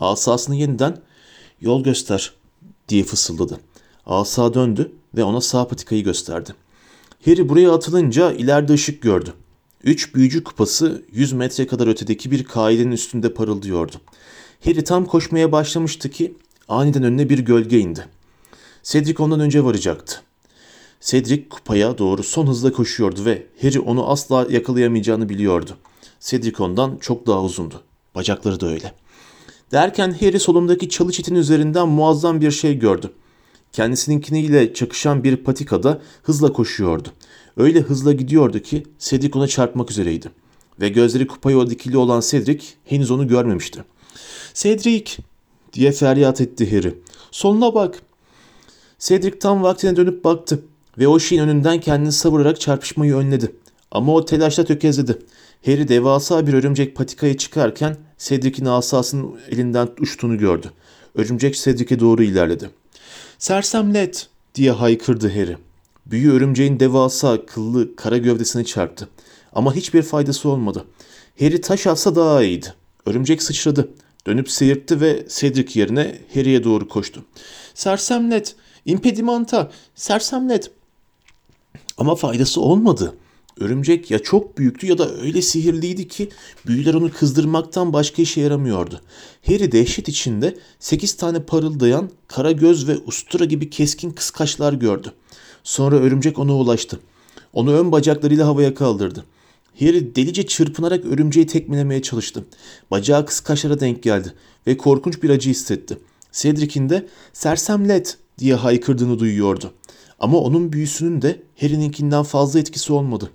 [0.00, 0.98] Asasını yeniden
[1.60, 2.32] yol göster
[2.88, 3.60] diye fısıldadı.
[4.06, 6.54] Asa döndü ve ona sağ patikayı gösterdi.
[7.24, 9.32] Harry buraya atılınca ileride ışık gördü.
[9.86, 13.96] Üç büyücü kupası 100 metre kadar ötedeki bir kaidenin üstünde parıldıyordu.
[14.64, 16.34] Harry tam koşmaya başlamıştı ki
[16.68, 18.06] aniden önüne bir gölge indi.
[18.82, 20.20] Cedric ondan önce varacaktı.
[21.00, 25.70] Cedric kupaya doğru son hızla koşuyordu ve Harry onu asla yakalayamayacağını biliyordu.
[26.20, 27.82] Cedric ondan çok daha uzundu.
[28.14, 28.92] Bacakları da öyle.
[29.72, 33.12] Derken Harry solundaki çalı çitin üzerinden muazzam bir şey gördü.
[33.72, 37.08] Kendisininkiniyle çakışan bir patikada hızla koşuyordu.
[37.56, 40.30] Öyle hızla gidiyordu ki Cedric ona çarpmak üzereydi.
[40.80, 43.84] Ve gözleri kupaya dikili olan Cedric henüz onu görmemişti.
[44.54, 45.12] Cedric
[45.72, 46.94] diye feryat etti Harry.
[47.30, 48.02] Soluna bak.
[48.98, 50.62] Cedric tam vaktine dönüp baktı
[50.98, 53.52] ve o şeyin önünden kendini savurarak çarpışmayı önledi.
[53.90, 55.18] Ama o telaşla tökezledi.
[55.66, 60.70] Harry devasa bir örümcek patikaya çıkarken Cedric'in asasının elinden uçtuğunu gördü.
[61.14, 62.70] Örümcek Cedric'e doğru ilerledi.
[63.38, 65.56] Sersemlet diye haykırdı Harry.
[66.10, 69.08] Büyü örümceğin devasa kıllı kara gövdesine çarptı.
[69.52, 70.84] Ama hiçbir faydası olmadı.
[71.40, 72.74] Harry taş atsa daha iyiydi.
[73.06, 73.88] Örümcek sıçradı.
[74.26, 77.24] Dönüp seyirtti ve Cedric yerine Harry'e doğru koştu.
[77.74, 80.70] Sersemlet, impedimanta, sersemlet.
[81.98, 83.14] Ama faydası olmadı.
[83.60, 86.28] Örümcek ya çok büyüktü ya da öyle sihirliydi ki
[86.66, 89.00] büyüler onu kızdırmaktan başka işe yaramıyordu.
[89.46, 95.12] Harry dehşet içinde sekiz tane parıldayan kara göz ve ustura gibi keskin kıskaçlar gördü.
[95.66, 97.00] Sonra örümcek ona ulaştı.
[97.52, 99.24] Onu ön bacaklarıyla havaya kaldırdı.
[99.80, 102.44] Harry delice çırpınarak örümceği tekmelemeye çalıştı.
[102.90, 104.34] Bacağı kıskaçlara denk geldi
[104.66, 105.98] ve korkunç bir acı hissetti.
[106.32, 109.72] Cedric'in de sersemlet diye haykırdığını duyuyordu.
[110.20, 113.30] Ama onun büyüsünün de Harry'ninkinden fazla etkisi olmadı.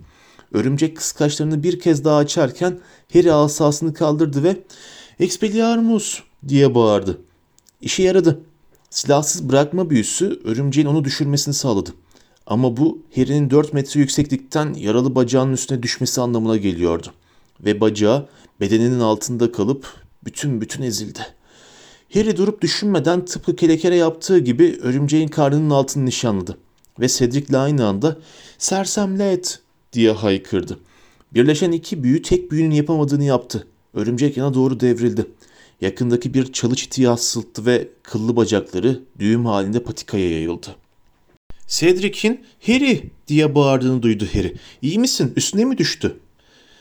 [0.52, 2.80] Örümcek kıskaçlarını bir kez daha açarken
[3.12, 4.56] Harry asasını kaldırdı ve
[5.20, 7.18] Expelliarmus diye bağırdı.
[7.80, 8.40] İşe yaradı.
[8.90, 11.90] Silahsız bırakma büyüsü örümceğin onu düşürmesini sağladı.
[12.52, 17.06] Ama bu Harry'nin 4 metre yükseklikten yaralı bacağının üstüne düşmesi anlamına geliyordu.
[17.60, 18.28] Ve bacağı
[18.60, 19.86] bedeninin altında kalıp
[20.24, 21.20] bütün bütün ezildi.
[22.14, 26.58] Harry durup düşünmeden tıpkı kelekere yaptığı gibi örümceğin karnının altını nişanladı.
[27.00, 28.16] Ve Cedric'le aynı anda
[28.58, 29.60] sersemlet
[29.92, 30.78] diye haykırdı.
[31.34, 33.66] Birleşen iki büyü tek büyünün yapamadığını yaptı.
[33.94, 35.26] Örümcek yana doğru devrildi.
[35.80, 40.81] Yakındaki bir çalı çitiyi asılttı ve kıllı bacakları düğüm halinde patikaya yayıldı.
[41.72, 44.56] Cedric'in Harry diye bağırdığını duydu Harry.
[44.82, 45.32] İyi misin?
[45.36, 46.16] Üstüne mi düştü?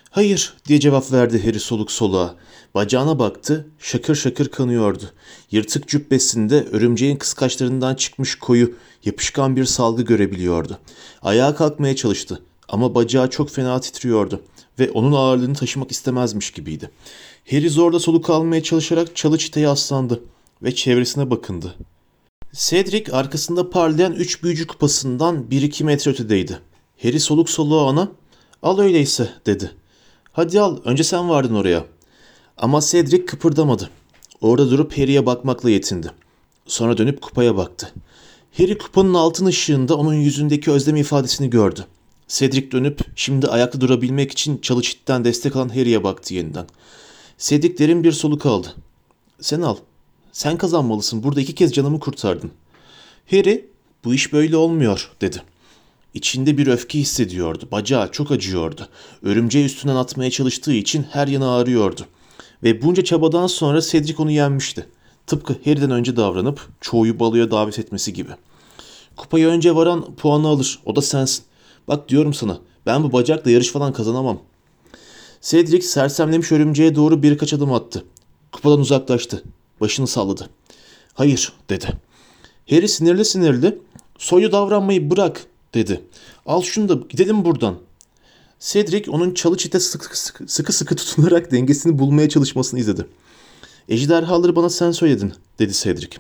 [0.10, 2.36] Hayır diye cevap verdi Harry soluk soluğa.
[2.76, 5.04] Bacağına baktı, şakır şakır kanıyordu.
[5.52, 8.74] Yırtık cübbesinde örümceğin kıskaçlarından çıkmış koyu,
[9.06, 10.80] yapışkan bir salgı görebiliyordu.
[11.22, 14.42] Ayağa kalkmaya çalıştı ama bacağı çok fena titriyordu
[14.80, 16.92] ve onun ağırlığını taşımak istemezmiş gibiydi.
[17.52, 20.24] Harry zorla soluk almaya çalışarak çalı çiteye aslandı
[20.64, 21.76] ve çevresine bakındı.
[22.54, 26.60] Cedric arkasında parlayan üç büyücü kupasından bir iki metre ötedeydi.
[27.02, 28.12] Harry soluk soluğa ona
[28.64, 29.72] ''Al öyleyse'' dedi.
[30.32, 31.86] ''Hadi al, önce sen vardın oraya.''
[32.58, 33.90] Ama Cedric kıpırdamadı.
[34.42, 36.12] Orada durup Harry'e bakmakla yetindi.
[36.66, 37.94] Sonra dönüp kupaya baktı.
[38.58, 41.86] Harry kupanın altın ışığında onun yüzündeki özlem ifadesini gördü.
[42.28, 46.66] Cedric dönüp şimdi ayakta durabilmek için çalı çitten destek alan Harry'e baktı yeniden.
[47.38, 48.76] Cedric derin bir soluk aldı.
[49.42, 49.78] Sen al.
[50.32, 51.24] Sen kazanmalısın.
[51.24, 52.52] Burada iki kez canımı kurtardın.
[53.32, 53.70] Harry,
[54.04, 55.44] bu iş böyle olmuyor dedi.
[56.14, 57.68] İçinde bir öfke hissediyordu.
[57.72, 58.88] Bacağı çok acıyordu.
[59.24, 62.02] Örümceği üstünden atmaya çalıştığı için her yanı ağrıyordu.
[62.64, 64.88] Ve bunca çabadan sonra Cedric onu yenmişti.
[65.28, 68.32] Tıpkı Harry'den önce davranıp çoğuyu baloya davet etmesi gibi.
[69.18, 70.80] Kupayı önce varan puanı alır.
[70.86, 71.46] O da sensin.
[71.88, 74.40] Bak diyorum sana ben bu bacakla yarış falan kazanamam.
[75.42, 78.06] Cedric sersemlemiş örümceğe doğru birkaç adım attı.
[78.52, 79.44] Kupadan uzaklaştı.
[79.82, 80.50] Başını salladı.
[81.14, 81.88] Hayır dedi.
[82.70, 83.80] Harry sinirli sinirli
[84.18, 86.02] soyu davranmayı bırak dedi.
[86.46, 87.76] Al şunu da gidelim buradan.
[88.60, 93.06] Cedric onun çalı çite sıkı sıkı, sıkı sıkı tutunarak dengesini bulmaya çalışmasını izledi.
[93.90, 96.18] Ejderhaları bana sen söyledin dedi Cedric.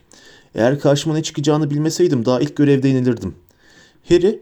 [0.56, 3.36] Eğer karşıma ne çıkacağını bilmeseydim daha ilk görevde yenilirdim.
[4.10, 4.40] Harry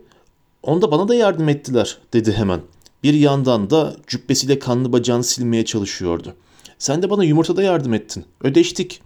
[0.64, 2.62] onda bana da yardım ettiler dedi hemen.
[3.04, 6.36] Bir yandan da cübbesiyle kanlı bacağını silmeye çalışıyordu.
[6.78, 8.26] Sen de bana yumurtada yardım ettin.
[8.42, 9.02] Ödeştik.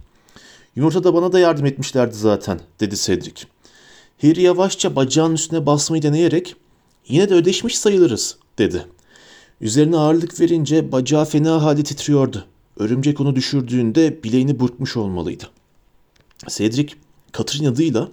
[0.76, 3.46] Yumurtada bana da yardım etmişlerdi zaten dedi Cedric.
[4.22, 6.56] Harry yavaşça bacağının üstüne basmayı deneyerek
[7.08, 8.86] yine de ödeşmiş sayılırız dedi.
[9.60, 12.44] Üzerine ağırlık verince bacağı fena halde titriyordu.
[12.76, 15.44] Örümcek onu düşürdüğünde bileğini burkmuş olmalıydı.
[16.48, 16.94] Cedric
[17.32, 18.08] katır inadıyla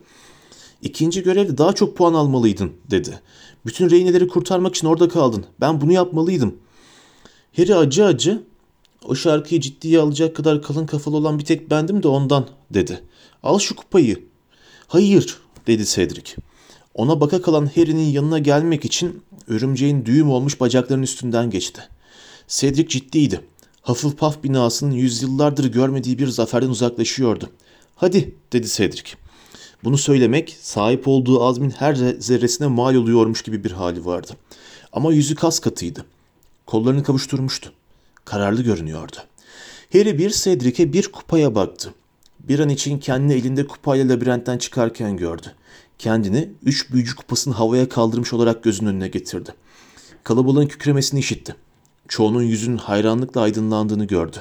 [0.82, 3.20] ikinci görevde daha çok puan almalıydın dedi.
[3.66, 5.45] Bütün reyneleri kurtarmak için orada kaldın.
[5.59, 6.55] Ben bunu yapmalıydım.
[7.57, 8.43] Harry acı acı
[9.06, 13.02] o şarkıyı ciddiye alacak kadar kalın kafalı olan bir tek bendim de ondan dedi.
[13.43, 14.26] Al şu kupayı.
[14.88, 15.38] Hayır
[15.68, 16.36] dedi Cedric.
[16.93, 21.82] Ona baka kalan Harry'nin yanına gelmek için örümceğin düğüm olmuş bacaklarının üstünden geçti.
[22.47, 23.41] Cedric ciddiydi.
[23.82, 27.49] Hufflepuff binasının yüzyıllardır görmediği bir zaferden uzaklaşıyordu.
[27.95, 29.12] Hadi dedi Cedric.
[29.84, 34.32] Bunu söylemek sahip olduğu azmin her zerresine mal oluyormuş gibi bir hali vardı.
[34.93, 36.06] Ama yüzü kas katıydı.
[36.66, 37.72] Kollarını kavuşturmuştu.
[38.26, 39.17] Kararlı görünüyordu.
[39.93, 41.93] Harry bir Cedric'e bir kupaya baktı.
[42.39, 45.47] Bir an için kendini elinde kupayla labirentten çıkarken gördü.
[45.97, 49.53] Kendini üç büyücü kupasını havaya kaldırmış olarak gözünün önüne getirdi.
[50.24, 51.55] Kalabalığın kükremesini işitti.
[52.07, 54.38] Çoğunun yüzünün hayranlıkla aydınlandığını gördü.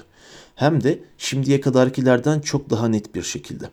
[0.54, 3.64] Hem de şimdiye kadarkilerden çok daha net bir şekilde.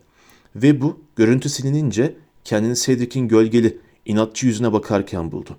[0.55, 5.57] Ve bu görüntü silinince kendini Cedric'in gölgeli, inatçı yüzüne bakarken buldu.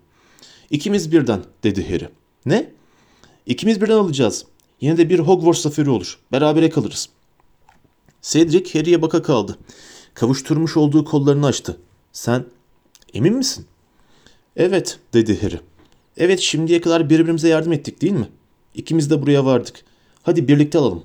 [0.71, 2.09] İkimiz birden dedi Harry.
[2.47, 2.78] Ne?
[3.49, 4.45] İkimiz birden alacağız.
[4.81, 6.19] Yine de bir Hogwarts zaferi olur.
[6.33, 7.09] Berabere kalırız.
[8.23, 9.59] Cedric Harry'e baka kaldı.
[10.15, 11.79] Kavuşturmuş olduğu kollarını açtı.
[12.13, 12.45] Sen
[13.15, 13.67] emin misin?
[14.57, 15.61] Evet dedi Harry.
[16.17, 18.29] Evet şimdiye kadar birbirimize yardım ettik değil mi?
[18.75, 19.85] İkimiz de buraya vardık.
[20.23, 21.03] Hadi birlikte alalım.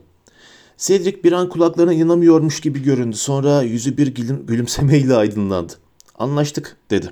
[0.77, 3.15] Cedric bir an kulaklarına inanamıyormuş gibi göründü.
[3.15, 5.73] Sonra yüzü bir gülüm, gülümsemeyle aydınlandı.
[6.15, 7.11] Anlaştık dedi.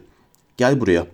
[0.57, 1.07] Gel buraya.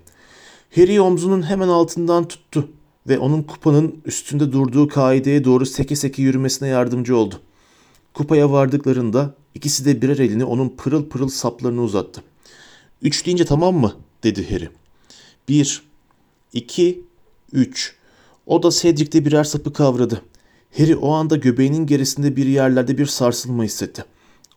[0.75, 2.69] Harry omzunun hemen altından tuttu
[3.07, 7.35] ve onun kupanın üstünde durduğu kaideye doğru seke seke yürümesine yardımcı oldu.
[8.13, 12.23] Kupaya vardıklarında ikisi de birer elini onun pırıl pırıl saplarına uzattı.
[13.01, 13.93] Üç deyince tamam mı?
[14.23, 14.69] dedi Harry.
[15.49, 15.83] Bir,
[16.53, 17.03] iki,
[17.53, 17.95] üç.
[18.45, 20.21] O da Cedric'te birer sapı kavradı.
[20.77, 24.05] Harry o anda göbeğinin gerisinde bir yerlerde bir sarsılma hissetti.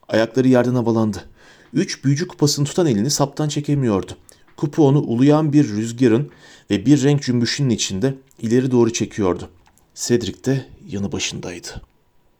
[0.09, 1.24] Ayakları yerden havalandı.
[1.72, 4.12] Üç büyücü kupasını tutan elini saptan çekemiyordu.
[4.57, 6.30] Kupa onu uluyan bir rüzgarın
[6.70, 9.51] ve bir renk cümbüşünün içinde ileri doğru çekiyordu.
[9.95, 11.89] Cedric de yanı başındaydı.